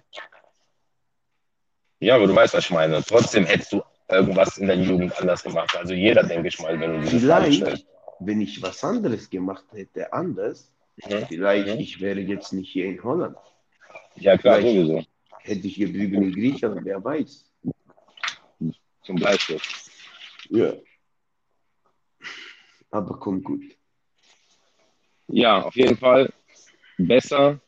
[2.00, 3.03] Ja, aber du weißt, was ich meine.
[3.05, 5.76] Trotzdem hättest du irgendwas in der Jugend anders gemacht.
[5.76, 7.87] Also jeder, denke ich mal, wenn du diese Frage Vielleicht, stellst.
[8.20, 11.26] wenn ich was anderes gemacht hätte, anders, Mhm.
[11.29, 11.81] vielleicht Mhm.
[11.81, 13.37] ich wäre jetzt nicht hier in Holland.
[14.16, 15.04] Ja, klar, Vielleicht- sowieso.
[15.42, 17.46] Hätte ich geblieben in Griechenland, wer weiß.
[19.02, 19.58] Zum Beispiel.
[20.50, 20.74] Ja.
[22.90, 23.62] Aber kommt gut.
[25.28, 26.32] Ja, auf jeden Fall
[26.98, 27.60] besser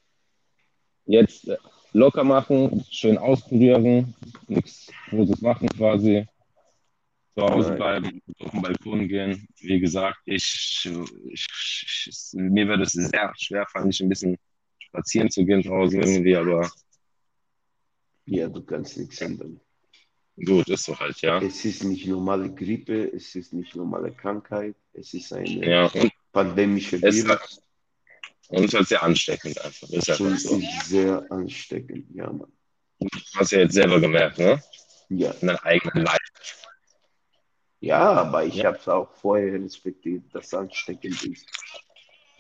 [1.06, 1.50] jetzt
[1.92, 4.14] locker machen, schön auskurieren,
[4.48, 6.26] nichts Großes machen quasi.
[7.34, 9.48] Zu Hause bleiben, auf den Balkon gehen.
[9.60, 10.86] Wie gesagt, ich,
[11.30, 11.46] ich,
[12.06, 14.36] ich, mir würde es sehr schwer fallen, nicht ein bisschen
[14.92, 16.70] spazieren zu gehen draußen irgendwie, aber
[18.26, 19.58] Ja, du kannst nichts ändern.
[20.44, 21.40] gut, ist so halt, ja.
[21.42, 26.12] Es ist nicht normale Grippe, es ist nicht normale Krankheit, es ist eine Ja, und
[26.32, 27.62] pandemische Virus
[28.48, 29.88] und es ist halt sehr ansteckend einfach.
[29.88, 30.56] Ist und einfach so.
[30.58, 32.06] ist sehr ansteckend.
[32.14, 32.52] Ja, Mann.
[33.34, 34.62] Hast du ja jetzt selber gemerkt, ne?
[35.08, 36.20] Ja, In deinem eigenen Leib.
[37.80, 38.66] ja aber ich Ja.
[38.66, 41.46] habe es auch vorher respektiert, dass es ansteckend ist.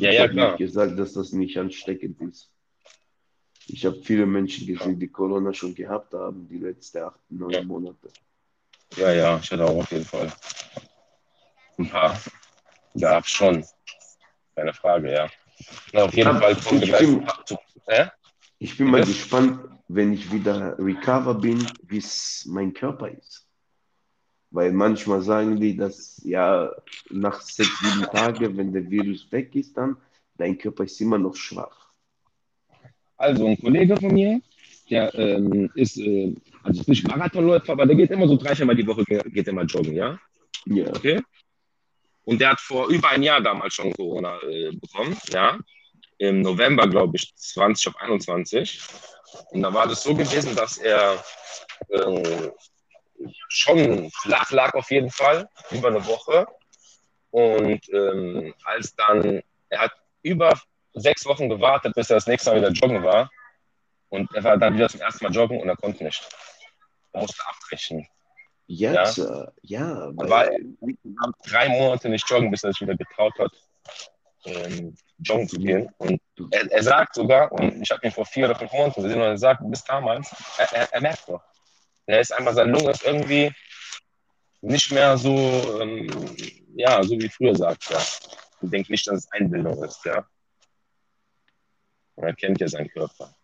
[0.02, 2.50] Ja, ich ja, habe nicht gesagt, dass das nicht ansteckend ist.
[3.68, 7.62] Ich habe viele Menschen gesehen, die Corona schon gehabt haben, die letzten acht, neun Ja.
[7.62, 8.08] Monate.
[8.96, 10.32] Ja, ja, ich hatte auch auf jeden Fall
[11.78, 12.20] ein paar.
[12.98, 13.64] Gab schon.
[14.56, 15.30] Keine Frage, ja.
[15.92, 17.26] Na, auf jeden Aber Fall kommen wir ich gleich bin-.
[17.86, 18.06] Äh?
[18.58, 23.41] Ich bin mal gespannt, wenn ich wieder recover bin, wie es mein Körper ist.
[24.52, 26.70] Weil manchmal sagen die, dass ja
[27.10, 29.96] nach sechs, sieben Tagen, wenn der Virus weg ist, dann
[30.36, 31.90] dein Körper ist immer noch schwach.
[33.16, 34.40] Also, ein Kollege von mir,
[34.90, 38.76] der ähm, ist, äh, also ist nicht Marathonläufer, aber der geht immer so drei, viermal
[38.76, 40.18] die Woche, geht immer joggen, ja?
[40.66, 41.20] Ja, Okay.
[42.24, 45.58] Und der hat vor über ein Jahr damals schon Corona äh, bekommen, ja.
[46.18, 48.80] Im November, glaube ich, 20 auf 21.
[49.50, 51.24] Und da war das so gewesen, dass er
[51.88, 52.50] äh,
[53.48, 56.46] schon flach lag auf jeden Fall, über eine Woche.
[57.30, 60.52] Und ähm, als dann, er hat über
[60.94, 63.30] sechs Wochen gewartet, bis er das nächste Mal wieder joggen war.
[64.08, 66.28] Und er war dann wieder zum ersten Mal joggen und er konnte nicht.
[67.12, 68.06] Er musste abbrechen.
[68.66, 70.46] jetzt, ja, ja Er war
[71.46, 73.52] drei Monate nicht joggen, bis er sich wieder getraut hat,
[74.44, 75.88] ähm, joggen zu gehen.
[75.96, 76.20] Und
[76.50, 79.26] er, er sagt sogar, und ich habe ihn vor vier oder fünf Monaten gesehen, und
[79.26, 81.42] er sagt, bis damals, er, er, er merkt doch.
[82.06, 83.52] Er ist einfach, seine Lunge ist irgendwie
[84.60, 86.08] nicht mehr so, ähm,
[86.74, 88.00] ja, so wie früher sagt er.
[88.62, 90.26] Ich denke nicht, dass es Einbildung ist, ja.
[92.14, 93.34] Und er kennt ja seinen Körper.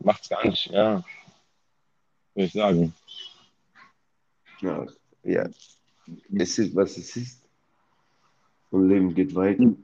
[0.00, 1.04] Macht's gar nicht, ja.
[2.34, 2.94] Würde ich sagen.
[4.60, 4.86] ja,
[5.22, 5.48] ja,
[6.38, 7.42] es ist, was es ist.
[8.70, 9.74] Und Leben geht weiter.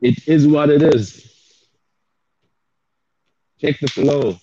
[0.00, 1.68] It is what it is.
[3.60, 4.40] Take the flow.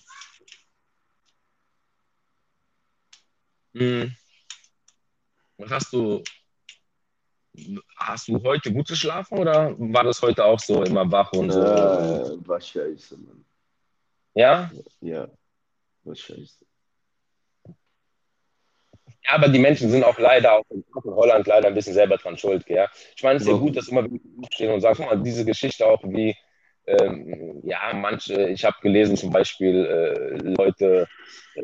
[3.74, 4.14] Hm.
[5.58, 6.22] Was hast du,
[7.96, 11.62] hast du heute gut geschlafen oder war das heute auch so immer wach und so?
[11.62, 13.44] Äh, war scheiße, Mann.
[14.34, 14.70] Ja?
[15.00, 15.28] Ja,
[16.04, 16.64] war scheiße.
[19.24, 22.38] Ja, aber die Menschen sind auch leider auch in Holland leider ein bisschen selber dran
[22.38, 22.88] schuld, gell?
[23.14, 25.44] Ich meine, es ist ja gut, dass immer wieder stehen und sagst, guck mal, diese
[25.44, 26.34] Geschichte auch wie,
[26.98, 31.06] ähm, ja, manche, ich habe gelesen zum Beispiel, äh, Leute
[31.54, 31.62] äh,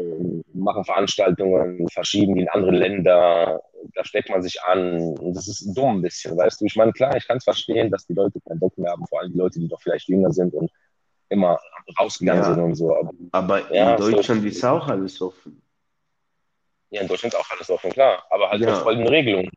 [0.53, 3.63] machen Veranstaltungen, verschieben die in andere Länder,
[3.95, 5.01] da steckt man sich an.
[5.19, 6.65] Und das ist dumm ein bisschen, weißt du?
[6.67, 9.21] Ich meine, klar, ich kann es verstehen, dass die Leute keinen Bock mehr haben, vor
[9.21, 10.71] allem die Leute, die doch vielleicht jünger sind und
[11.29, 11.59] immer
[11.99, 12.55] rausgegangen Ja.
[12.55, 12.95] sind und so.
[12.97, 15.61] Aber Aber Ja, in so- Deutschland ist auch alles offen.
[16.91, 18.23] ja, in Deutschland ist auch alles offen, klar.
[18.31, 18.71] Aber halt Ja.
[18.71, 19.51] mit vollen Regelungen.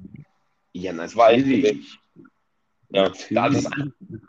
[0.74, 1.98] Ja, natürlich.
[2.92, 3.58] Ja, da natürlich.
[3.58, 4.20] ist das,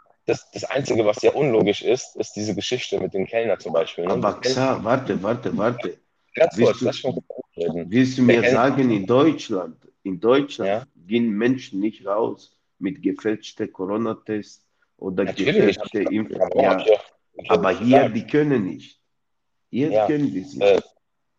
[0.53, 4.05] das Einzige, was ja unlogisch ist, ist diese Geschichte mit dem Kellner zum Beispiel.
[4.07, 4.13] Ne?
[4.13, 5.99] Aber Xar, warte, warte, warte.
[6.35, 7.91] Ganz willst kurz, du- ausreden.
[7.91, 10.85] Willst du mir sagen, in Deutschland, in Deutschland Ja.
[11.07, 14.67] gehen Menschen nicht raus mit gefälschten Corona-Tests
[14.99, 15.77] oder Natürlich.
[15.77, 16.41] gefälschte Impfung?
[16.41, 16.87] Aber, Ja,
[17.49, 19.01] aber hier, die können nicht.
[19.71, 20.07] Hier Ja.
[20.07, 20.63] können die es nicht.
[20.63, 20.81] Äh,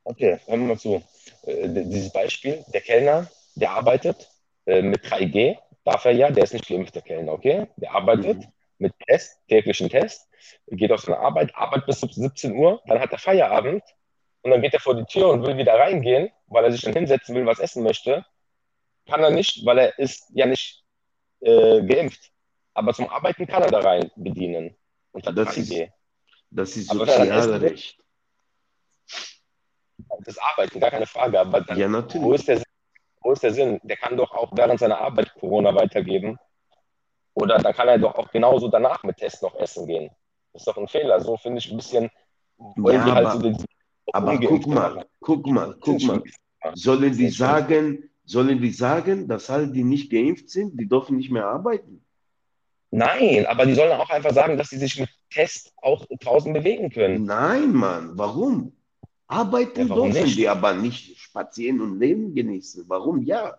[0.04, 1.04] Okay, hören wir mal zu.
[1.45, 4.27] Äh, dieses Beispiel, der Kellner, der arbeitet
[4.65, 7.67] äh, mit 3G, darf er ja, der ist nicht geimpft, der Kellner, okay?
[7.77, 8.47] Der arbeitet Mhm.
[8.82, 10.28] Mit Test, täglichen Test,
[10.67, 13.84] geht auf seine Arbeit, arbeitet bis 17 Uhr, dann hat er Feierabend
[14.41, 16.94] und dann geht er vor die Tür und will wieder reingehen, weil er sich dann
[16.94, 18.26] hinsetzen will, was essen möchte.
[19.08, 20.84] Kann er nicht, weil er ist ja nicht
[21.41, 22.32] äh, geimpft.
[22.74, 24.76] Aber zum Arbeiten kann er da rein bedienen.
[25.12, 25.89] Unter Das 3G.
[26.50, 27.98] Das ist Aber dann ist- Sozialrecht.
[30.26, 31.39] Das Arbeiten, gar keine Frage.
[31.39, 32.34] Aber dann Ja, Wo natürlich.
[32.39, 32.63] ist, der,
[33.22, 33.80] wo ist der Sinn?
[33.84, 36.38] Der kann doch auch während seiner Arbeit Corona weitergeben.
[37.34, 40.10] Oder dann kann er doch auch genauso danach mit Test noch essen gehen.
[40.54, 41.20] Das ist doch ein Fehler.
[41.22, 42.10] So finde ich ein bisschen.
[42.58, 43.65] wollen Ja, halt aber- so den-
[44.13, 46.22] Aber guck mal, guck mal, guck mal.
[46.74, 51.32] Sollen die sagen, sollen die sagen, dass alle, die nicht geimpft sind, die dürfen nicht
[51.32, 52.04] mehr arbeiten?
[52.91, 56.89] Nein, aber die sollen auch einfach sagen, dass sie sich mit Test auch draußen bewegen
[56.89, 57.24] können.
[57.24, 58.74] Nein, Mann, warum?
[59.28, 60.38] Arbeiten Ja, warum dürfen nicht?
[60.38, 62.84] die, aber nicht spazieren und Leben genießen.
[62.89, 63.24] Warum?
[63.24, 63.58] Ja.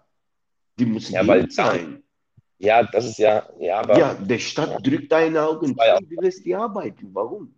[0.78, 2.02] Die müssen Ja, weil sein.
[2.58, 5.98] Ja, das ist ja, ja, aber Ja, der Staat drückt deine Augen Ja, ja.
[5.98, 7.10] zu, die lässt die arbeiten.
[7.12, 7.54] Warum?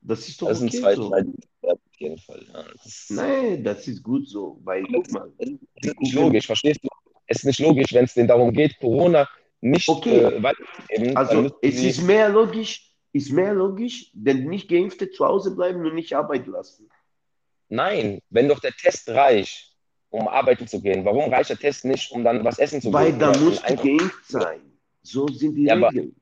[0.00, 1.10] Das ist doch das sind okay zwei, so.
[1.10, 1.24] zwei
[1.72, 2.46] auf jeden Fall.
[2.52, 5.30] Ja, das Nein, das ist gut so, weil guck mal.
[5.38, 5.48] das
[5.82, 6.88] ist nicht logisch, verstehst du?
[7.26, 9.28] Es ist nicht logisch, wenn es denen darum geht, Corona
[9.60, 10.20] nicht Okay.
[10.20, 11.16] äh, weiterzugeben.
[11.16, 15.94] Also es ist mehr logisch, ist mehr logisch, denn nicht Geimpfte zu Hause bleiben und
[15.94, 16.88] nicht arbeiten lassen.
[17.68, 19.67] Nein, wenn doch der Test reicht,
[20.10, 23.10] um arbeiten zu gehen, warum reicht der Test nicht, um dann was essen zu Weil
[23.10, 23.18] gehen?
[23.20, 24.60] da Oder musst du ein- geimpft sein.
[25.02, 26.16] So sind die Ja, aber- Regeln.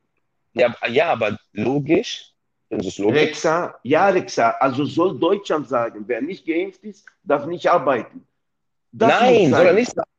[0.54, 2.32] ja, ja, aber logisch,
[2.70, 3.20] ist es logisch?
[3.22, 8.26] Rexa, ja, Rexa, also soll Deutschland sagen, wer nicht geimpft ist, darf nicht arbeiten.
[8.92, 10.10] Das muss Nein, soll er nicht sagen.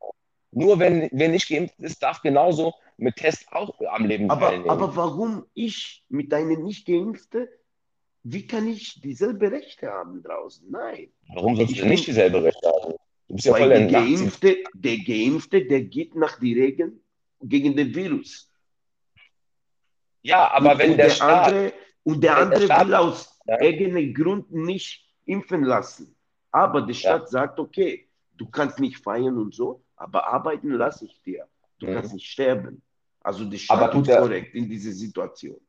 [0.51, 4.69] Nur wenn, wer nicht geimpft ist, darf genauso mit Test auch am Leben Aber, teilnehmen.
[4.69, 7.47] aber warum ich mit einem nicht geimpften,
[8.23, 10.69] wie kann ich dieselbe Rechte haben draußen?
[10.71, 11.09] Nein.
[11.33, 12.93] warum sollst ich du nicht dieselbe Rechte haben?
[13.27, 14.01] Du bist ja voll Weil der.
[14.01, 16.99] Geimpfte, der Geimpfte, der geht nach die Regeln
[17.41, 18.51] gegen den Virus.
[20.21, 22.87] Ja, aber und, wenn und der, der Staat, andere, und der wenn der andere Staat-
[22.87, 23.55] will aus Ja.
[23.59, 26.15] eigenem Grund nicht impfen lassen.
[26.51, 31.21] Aber der Staat sagt, okay, du kannst nicht feiern und so, aber arbeiten lasse ich
[31.21, 31.47] dir.
[31.79, 31.93] Du Mhm.
[31.93, 32.81] kannst nicht sterben.
[33.21, 35.59] Also Staat Aber tut ist korrekt in dieser Situation.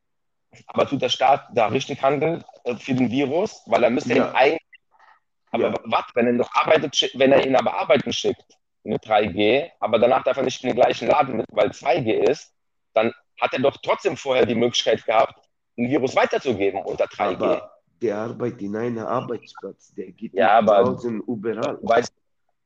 [0.68, 3.62] aber tut der Staat da richtig handeln äh, für den Virus?
[3.66, 4.28] Weil er müsste Ja.
[4.30, 4.62] ihn eigentlich.
[5.50, 5.74] Aber Ja.
[5.84, 8.44] was, wenn er noch arbeitet, wenn er ihn aber arbeiten schickt
[8.84, 12.54] mit 3G, aber danach darf er nicht in den gleichen Laden mit, weil 2G ist,
[12.94, 17.34] dann hat er doch trotzdem vorher die Möglichkeit gehabt, ein Virus weiterzugeben unter 3G.
[17.36, 17.70] Aber
[18.02, 21.78] der arbeitet in einem Arbeitsplatz, der geht Ja, aber- draußen überall.
[21.80, 22.12] Du weißt,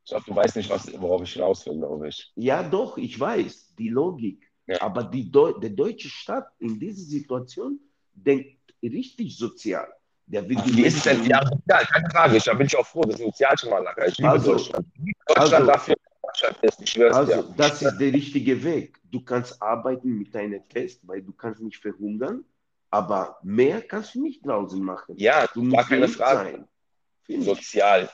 [0.05, 2.33] ich glaube, du weißt nicht, was, worauf ich raus will, glaube ich.
[2.37, 4.51] Ja, doch, ich weiß, die Logik.
[4.67, 4.81] Ja.
[4.81, 7.81] Aber die Deu der deutsche Staat in dieser Situation
[8.13, 9.89] denkt richtig sozial.
[10.33, 11.19] Der will die Wie ist es denn?
[11.19, 12.37] Menschen- Ja, sozial, keine Frage.
[12.39, 13.03] Ich, da bin ich auch froh.
[13.03, 14.07] Das ist sozial schon mal lecker.
[14.09, 14.87] Ich liebe Also- Deutschland.
[15.27, 16.81] Deutschland also- dafür Deutschland ist.
[16.83, 17.55] Ich schwör's Also, dir.
[17.57, 18.99] das ist der richtige Weg.
[19.11, 22.45] Du kannst arbeiten mit deinem Test, weil du kannst nicht verhungern,
[22.91, 25.15] aber mehr kannst du nicht draußen machen.
[25.19, 26.65] Ja, Du musst keine Frage.
[27.29, 27.43] sein.
[27.43, 28.09] Sozial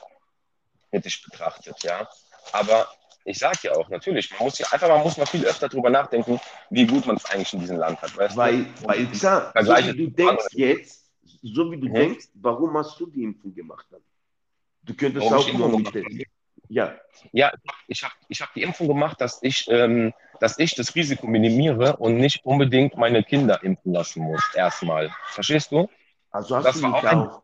[0.91, 2.07] kritisch betrachtet, ja.
[2.51, 2.87] Aber
[3.25, 5.89] ich sage ja auch, natürlich, man muss ja einfach, man muss mal viel öfter drüber
[5.89, 8.15] nachdenken, wie gut man es eigentlich in diesem Land hat.
[8.17, 8.87] Weißt Weil, du?
[8.87, 11.08] weil klar, so wie du denkst jetzt,
[11.41, 11.93] so wie du Mhm.
[11.95, 13.85] denkst, warum hast du die Impfung gemacht?
[13.91, 14.01] Dann?
[14.83, 16.17] Du könntest Warum auch ich die Impfung immer mit gemacht Test.
[16.69, 16.97] Ja,
[17.31, 17.51] Ja,
[17.87, 21.97] ich habe ich hab die Impfung gemacht, dass ich, ähm, dass ich das Risiko minimiere
[21.97, 25.09] und nicht unbedingt meine Kinder impfen lassen muss, erstmal.
[25.33, 25.89] Verstehst du?
[26.31, 27.43] also hast Das du war nicht auch ein- auch,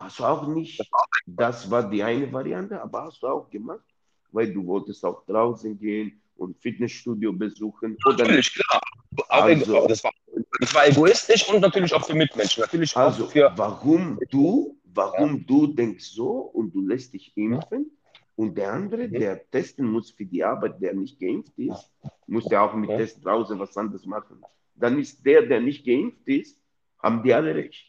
[0.00, 0.90] Hast du auch nicht,
[1.26, 3.84] das war die eine Variante, aber hast du auch gemacht,
[4.32, 7.96] weil du wolltest auch draußen gehen und Fitnessstudio besuchen.
[8.06, 8.80] Oder natürlich, klar.
[9.28, 10.12] Also, das, war,
[10.60, 12.62] das war egoistisch und natürlich auch für Mitmenschen.
[12.62, 13.52] Natürlich also, auch für.
[13.56, 15.42] Warum du, warum ja.
[15.46, 17.90] du denkst so und du lässt dich impfen
[18.36, 19.12] und der andere, mhm.
[19.12, 21.90] der testen muss für die Arbeit, der nicht geimpft ist,
[22.26, 22.96] muss ja auch mit ja.
[22.96, 24.42] Test draußen was anderes machen.
[24.74, 26.58] Dann ist der, der nicht geimpft ist,
[26.98, 27.86] haben die alle recht.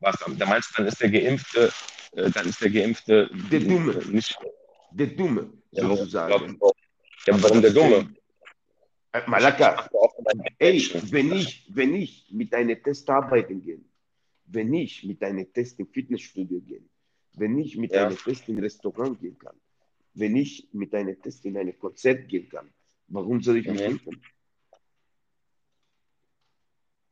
[0.00, 1.72] Was, da meinst du, dann ist der Geimpfte,
[2.12, 3.94] äh, dann ist der Geimpfte der Dumme.
[4.10, 4.38] Nicht,
[4.90, 6.58] der Dumme, sozusagen.
[7.26, 8.14] Ja, warum der Dumme?
[9.26, 9.88] Malaka,
[10.58, 13.80] ey, wenn ich, wenn ich mit einer Test arbeiten gehe,
[14.46, 16.82] wenn ich mit einer Test im Fitnessstudio gehe,
[17.34, 18.06] wenn ich mit ja.
[18.06, 19.56] einer Test im Restaurant gehen kann,
[20.14, 22.72] wenn ich mit einer Test in ein Konzert gehen kann,
[23.08, 23.86] warum soll ich mich mhm.
[23.86, 24.22] impfen?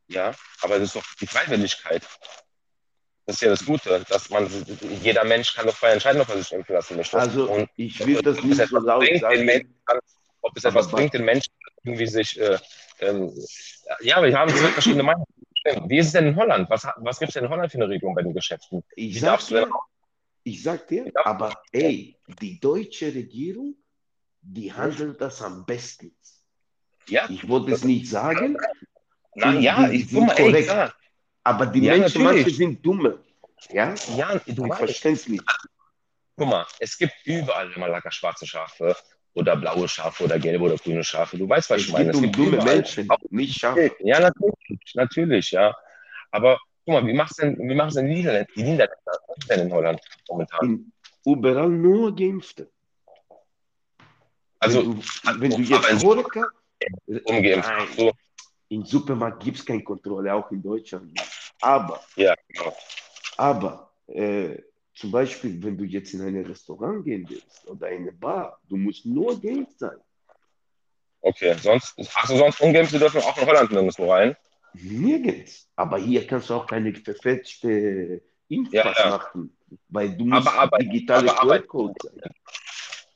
[0.09, 2.07] Ja, aber das ist doch die Freiwilligkeit.
[3.27, 4.49] Das ist ja das Gute, dass man,
[5.03, 7.19] jeder Mensch kann doch frei entscheiden, ob er sich impfen lassen möchte.
[7.19, 9.45] Also, und ich will das nicht so laut sagen.
[9.45, 9.75] Menschen,
[10.43, 12.57] ob es etwas bringt, den Menschen irgendwie sich, äh,
[13.01, 13.33] ähm,
[14.01, 15.27] ja, wir haben zwei verschiedene Meinungen.
[15.89, 16.71] Wie ist es denn in Holland?
[16.71, 18.85] Was, was gibt es denn in Holland für eine Regelung bei den Geschäften?
[18.95, 19.69] Ich sag dir,
[20.45, 23.75] ich sag dir, aber ey, die deutsche Regierung,
[24.41, 26.15] die handelt das am besten.
[27.09, 27.29] Ja.
[27.29, 28.57] Ich wollte es nicht sagen.
[29.35, 30.95] Na, ja, ich guck mal, ey, klar.
[31.47, 33.21] Aber die ja, Menschen manche sind dumme.
[33.71, 35.45] Ja, ja du verstehst nicht.
[36.37, 38.97] Guck mal, es gibt überall immer Malaga schwarze Schafe
[39.33, 41.39] oder blaue Schafe oder gelbe oder grüne Schafe.
[41.39, 42.11] Du weißt, was es ich meine.
[42.11, 43.93] Es gibt dumme Menschen, auch nicht Schafe.
[44.01, 45.73] Ja, natürlich, natürlich, ja.
[46.33, 49.73] Aber guck mal, wie machst denn, wie machst denn die Niederländer, die Niederländer denn in
[49.73, 50.65] Holland momentan?
[50.65, 50.93] In,
[51.25, 52.69] überall nur Geimpfte.
[54.59, 54.97] Also,
[55.39, 56.49] wenn du, wenn du jetzt Horeca,
[57.23, 57.71] umgeimpft.
[57.97, 58.13] So.
[58.69, 61.53] Im Supermarkt gibt es keine Kontrolle, auch in Deutschland nicht.
[61.61, 62.77] Aber, ja, genau.
[63.37, 64.57] aber äh,
[64.95, 69.07] zum Beispiel, wenn du jetzt in ein Restaurant gehen willst oder eine Bar, du musst
[69.07, 69.99] nur geimpft sein.
[71.21, 74.37] Okay, sonst, hast du sonst Ungeimpfte dürfen auch in Holland nirgendwo rein?
[74.75, 75.69] Nirgends.
[75.77, 79.11] Aber hier kannst du auch keine verfälschte Impfpass ja, ja.
[79.11, 79.57] machen,
[79.89, 81.61] weil du musst aber arbeiten, digitale aber.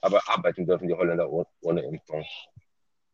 [0.02, 2.24] Aber arbeiten dürfen die Holländer ohne, ohne Impfung.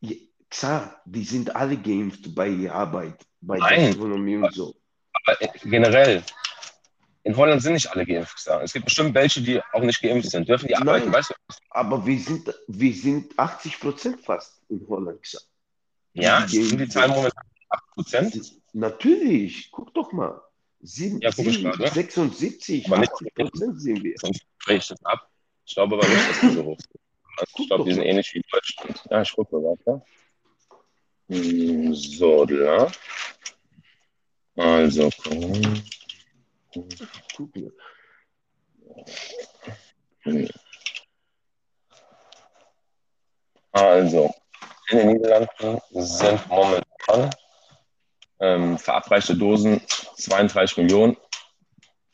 [0.01, 0.16] Ja,
[0.50, 4.74] klar, die sind alle geimpft bei Arbeit, bei Nein, Gastronomie und so.
[5.12, 6.22] Aber generell,
[7.22, 8.46] in Holland sind nicht alle geimpft.
[8.62, 10.48] Es gibt bestimmt welche, die auch nicht geimpft sind.
[10.48, 11.35] Dürfen die arbeiten, Nein, weißt du?
[11.70, 15.48] Aber wir sind, wir sind 80 Prozent fast in Holland gesagt.
[16.12, 18.52] Ja, die sind die Zahlen momentan 8 Prozent?
[18.72, 20.40] Natürlich, guck doch mal.
[20.80, 24.14] Sieben, ja, sieben, grad, 76, aber 80 Prozent sind wir.
[24.18, 24.46] Sonst
[24.90, 25.28] das ab.
[25.64, 27.00] Ich glaube aber nicht, dass die so hoch sind.
[27.38, 29.02] Also ich glaube, die sind ähnlich wie Deutschland.
[29.11, 30.04] Ja, ich gucke mal weiter.
[31.28, 32.90] So, da.
[34.56, 35.82] Also, komm.
[43.72, 44.34] Also,
[44.90, 47.34] in den Niederlanden sind momentan
[48.38, 49.80] ähm, verabreichte Dosen
[50.16, 51.16] 32 Millionen,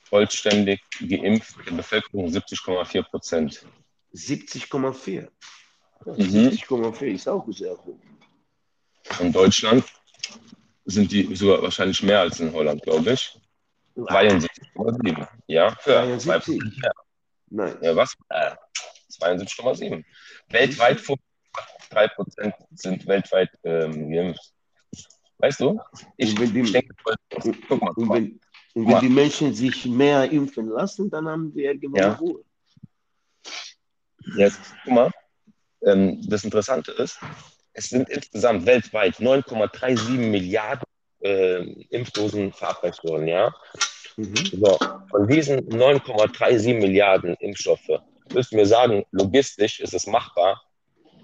[0.04, 3.66] vollständig geimpft, der Bevölkerung 70,4 Prozent.
[4.14, 5.28] 70,4?
[6.04, 6.14] Mhm.
[6.16, 7.98] 70,4 ist auch sehr hoch.
[9.20, 9.84] In Deutschland
[10.84, 13.38] sind die sogar wahrscheinlich mehr als in Holland, glaube ich.
[13.96, 15.28] 72,7.
[15.46, 16.60] Ja, für 72.
[17.50, 17.76] Nein.
[17.82, 18.14] Ja, was?
[18.30, 18.54] Äh,
[19.10, 20.04] 72,7.
[20.48, 21.00] Weltweit
[21.90, 24.52] 3% sind weltweit ähm, geimpft.
[25.38, 25.80] Weißt du?
[26.16, 26.94] Ich, und die, denke,
[27.68, 28.40] guck mal, und wenn,
[28.74, 32.12] und wenn die Menschen sich mehr impfen lassen, dann haben wir irgendwann ja.
[32.14, 32.44] Ruhe.
[34.36, 35.10] Jetzt, guck mal,
[35.84, 37.18] ähm, das Interessante ist,
[37.74, 40.84] es sind insgesamt weltweit 9,37 Milliarden
[41.20, 43.54] äh, Impfdosen verabreicht worden, ja.
[44.16, 44.34] Mhm.
[44.36, 44.78] So,
[45.10, 48.00] von diesen 9,37 Milliarden Impfstoffe,
[48.32, 50.60] müsst du mir sagen, logistisch ist es machbar,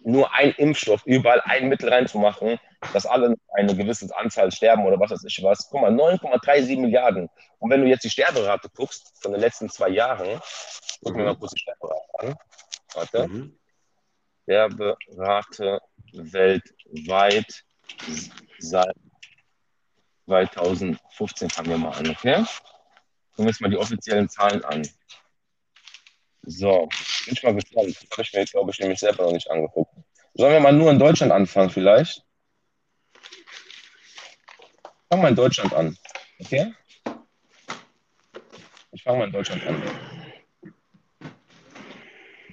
[0.05, 2.59] nur ein Impfstoff überall ein Mittel reinzumachen,
[2.93, 5.69] dass alle eine gewisse Anzahl sterben oder was weiß ich was.
[5.69, 7.29] Guck mal, 9,37 Milliarden.
[7.59, 10.41] Und wenn du jetzt die Sterberate guckst von den letzten zwei Jahren,
[11.03, 12.35] guck mir mal kurz die Sterberate an.
[12.95, 13.29] Warte.
[13.29, 13.59] Mhm.
[14.49, 15.79] Sterberate
[16.15, 17.65] weltweit
[18.59, 18.97] seit
[20.25, 22.37] 2015 fangen wir mal an, okay?
[23.33, 24.89] Gucken wir uns mal die offiziellen Zahlen an.
[26.43, 26.89] So,
[27.27, 27.89] bin ich mal gespannt.
[27.89, 29.95] Das habe ich mir, glaube ich, nämlich selber noch nicht angeguckt.
[30.33, 32.25] Sollen wir mal nur in Deutschland anfangen, vielleicht?
[35.11, 35.99] Fangen wir in Deutschland an,
[36.41, 36.73] okay?
[38.93, 39.83] Ich fange mal in Deutschland an.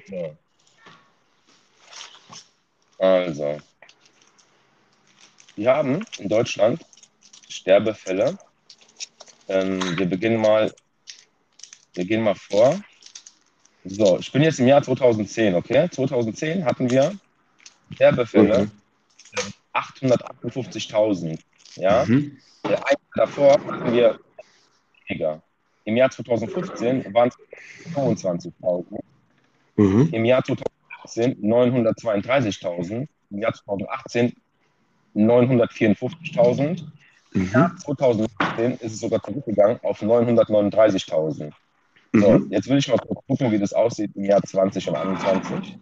[0.08, 0.38] So.
[2.98, 3.58] Also,
[5.56, 6.86] wir haben in Deutschland
[7.50, 8.38] Sterbefälle
[9.48, 10.74] Ähm, wir beginnen mal,
[11.94, 12.80] wir gehen mal vor.
[13.84, 15.88] So, ich bin jetzt im Jahr 2010, okay?
[15.88, 17.16] 2010 hatten wir
[18.00, 18.72] Werbefälle Mhm.
[19.72, 21.38] 858.000.
[21.76, 22.42] Ja, Mhm.
[22.64, 24.20] der eine davor hatten wir
[25.08, 25.44] weniger.
[25.84, 27.38] Im Jahr 2015 waren es
[27.94, 29.00] 25.000.
[29.76, 30.10] Mhm.
[30.12, 30.44] Im Jahr
[31.06, 33.08] 2018 932.000.
[33.32, 34.36] Im Jahr 2018
[35.16, 36.84] 954.000.
[37.34, 37.78] Im Jahr Mhm.
[37.80, 41.52] 2019 ist es sogar zurückgegangen auf 939.000.
[42.14, 42.48] So, Mhm.
[42.52, 45.78] jetzt will ich mal gucken, wie das aussieht im Jahr 20 und 21.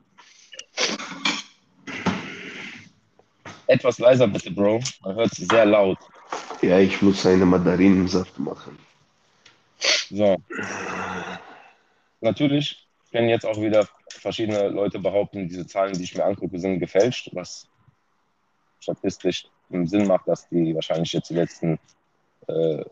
[3.68, 4.82] Etwas leiser bitte, Bro.
[5.02, 5.98] Man hört es sehr laut.
[6.62, 8.78] Ja, ich muss eine Mandarinensaft machen.
[10.10, 10.38] So.
[12.22, 16.80] Natürlich können jetzt auch wieder verschiedene Leute behaupten, diese Zahlen, die ich mir angucke, sind
[16.80, 17.68] gefälscht, was
[18.80, 21.80] statistisch Sinn macht, dass die wahrscheinlich jetzt die letzten
[22.48, 22.84] äh,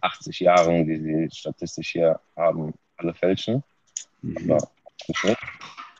[0.00, 3.62] 80 Jahren, die sie statistisch hier haben, alle fälschen.
[4.22, 4.52] Mhm.
[4.52, 4.70] Aber
[5.22, 5.38] nicht.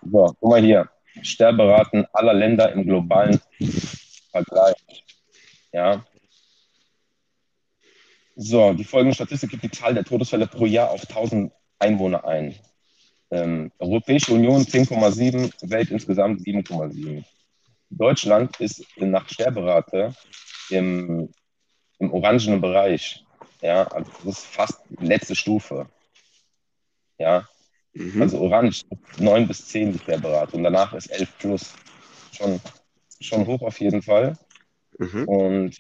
[0.03, 0.89] So, guck mal hier.
[1.23, 3.41] Sterberaten aller Länder im globalen
[4.31, 5.05] Vergleich.
[5.73, 6.05] Ja.
[8.37, 12.55] So, die folgende Statistik gibt die Zahl der Todesfälle pro Jahr auf 1000 Einwohner ein.
[13.35, 17.25] Ähm, Europäische Union 10,7, Welt insgesamt 7,7.
[17.91, 20.15] Deutschland ist nach Sterberate
[20.71, 21.29] im,
[21.99, 23.25] im orangenen Bereich.
[23.61, 25.89] Ja, also das ist fast letzte Stufe.
[27.19, 27.49] Ja,
[27.97, 28.23] Mhm.
[28.23, 28.83] also orange
[29.19, 31.75] 9 bis 10 die Sterberate und danach ist 11 plus.
[32.33, 32.61] Schon,
[33.21, 34.37] schon hoch auf jeden Fall.
[34.99, 35.29] Mhm.
[35.29, 35.77] Und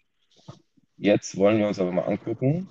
[0.96, 2.68] jetzt wollen wir uns aber mal angucken.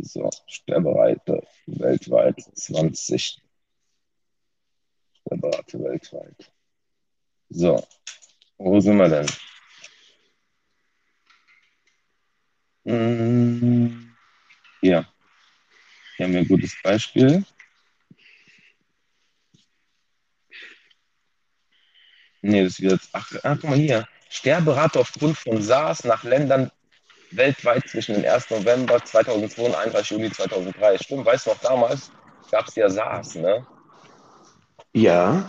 [0.00, 3.40] So, Sterberate weltweit 20.
[5.20, 6.50] Sterberate weltweit.
[7.50, 7.86] So,
[8.56, 9.26] wo sind wir denn?
[12.84, 14.14] Hm,
[14.80, 15.06] Hier.
[16.16, 17.44] Hier haben wir ein gutes Beispiel.
[22.40, 22.98] Nee, das wieder.
[23.12, 24.08] Ach, ach, guck mal hier.
[24.28, 26.70] Sterberate aufgrund von SARS nach Ländern
[27.36, 28.50] weltweit zwischen dem 1.
[28.50, 30.10] November 2002 und 31.
[30.10, 30.98] Juli 2003.
[30.98, 32.10] Stimmt, weißt du noch, damals
[32.50, 33.66] gab es ja SARS, ne?
[34.94, 35.48] Ja,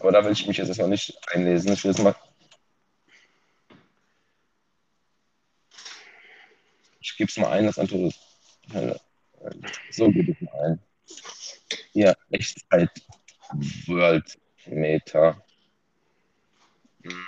[0.00, 1.72] Aber da will ich mich jetzt erstmal nicht einlesen.
[1.72, 2.14] Ich will jetzt mal.
[7.00, 8.12] Ich gebe es mal ein, das andere.
[9.90, 10.82] So gebe ich mal ein.
[11.92, 12.90] Hier, Echtzeit
[13.86, 15.42] World Meter.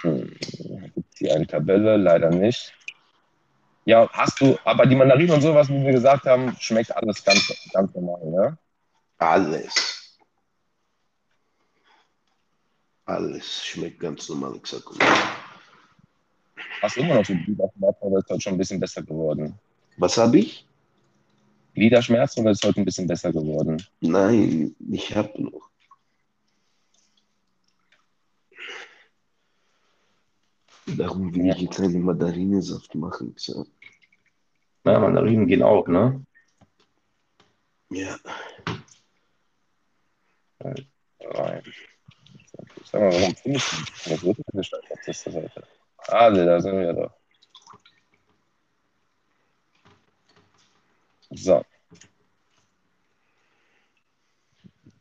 [0.02, 0.36] Hm,
[1.20, 1.96] Gibt es hier eine Tabelle?
[1.98, 2.72] Leider nicht.
[3.84, 7.52] Ja, hast du, aber die Mandarinen und sowas, wie wir gesagt haben, schmeckt alles ganz,
[7.72, 8.58] ganz normal, ne?
[9.18, 10.16] alles.
[13.04, 15.08] Alles schmeckt ganz normal, ich sag mal.
[16.80, 19.58] Hast du immer noch so Gliederschmerzen oder ist heute schon ein bisschen besser geworden?
[19.96, 20.66] Was habe ich?
[21.74, 23.82] Gliederschmerzen oder ist heute ein bisschen besser geworden?
[24.00, 25.69] Nein, ich habe noch.
[30.96, 33.34] Darum will ich jetzt einen Mandarinensaft machen.
[33.36, 33.66] So.
[34.84, 36.24] Ja, Mandarinen gehen auch, ne?
[37.90, 38.18] Ja,
[41.20, 41.62] Rein.
[42.84, 45.62] Sag mal, warum finde ich das Statisten heute?
[46.08, 47.12] Ah, da sind wir doch.
[51.30, 51.64] So.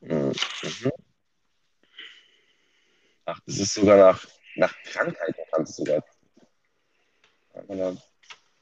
[0.01, 0.33] Mhm.
[3.25, 4.25] Ach, das ist sogar nach,
[4.59, 6.03] nach Krankheiten kannst du sogar.
[7.53, 7.93] Aber da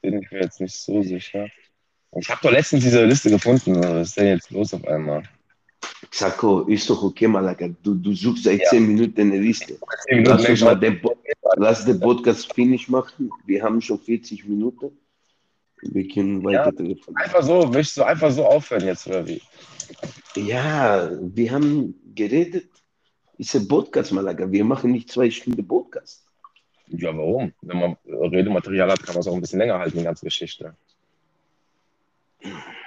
[0.00, 1.48] bin ich mir jetzt nicht so sicher.
[2.16, 3.82] Ich habe doch letztens diese Liste gefunden.
[3.82, 5.22] Was ist denn jetzt los auf einmal?
[6.10, 7.68] Sako, ist doch okay, Malaka.
[7.82, 8.70] Du, du suchst seit Ja.
[8.70, 9.78] 10 Minuten eine Liste.
[10.08, 11.00] Lass uns mal den,
[11.56, 13.30] lass den Podcast finish machen.
[13.46, 14.96] Wir haben schon 40 Minuten.
[15.82, 17.16] Wir können weiter telefonieren.
[17.16, 19.40] Einfach so, möchtest du einfach so aufhören jetzt, oder wie?
[20.34, 22.68] Ja, wir haben geredet.
[23.36, 24.50] Ist ein Podcast, Malaga.
[24.50, 25.67] Wir machen nicht zwei Stunden.
[26.90, 27.52] Ja, warum?
[27.60, 30.74] Wenn man Redematerial hat, kann man es auch ein bisschen länger halten, die ganze Geschichte.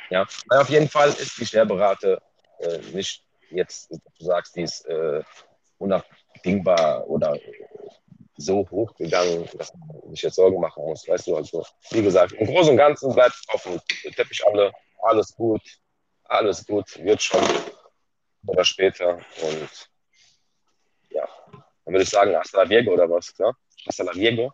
[0.09, 2.21] Ja, Na, auf jeden Fall ist die Sterberate
[2.59, 5.23] äh, nicht jetzt, du sagst, die ist äh,
[5.77, 7.37] unabdingbar oder
[8.37, 11.07] so hoch gegangen, dass man sich jetzt Sorgen machen muss.
[11.07, 13.79] Weißt du, also, wie gesagt, im Großen und Ganzen bleibt auf dem
[14.13, 14.71] Teppich alle,
[15.03, 15.61] alles gut,
[16.25, 17.41] alles gut, wird schon
[18.47, 19.15] oder später.
[19.41, 19.89] Und
[21.09, 21.27] ja,
[21.85, 23.55] dann würde ich sagen, hasta la Viego oder was, klar?
[23.87, 24.53] Hasta la Viego?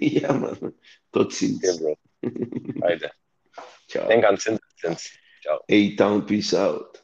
[0.00, 0.74] ja, Mann.
[1.12, 2.82] Dort sind Okay, Bro.
[2.82, 3.12] Alter.
[3.88, 4.08] Ciao.
[4.08, 4.60] Denk an Zins.
[4.80, 5.10] Zins.
[5.42, 5.60] Ciao.
[5.68, 7.02] A-Town, peace out.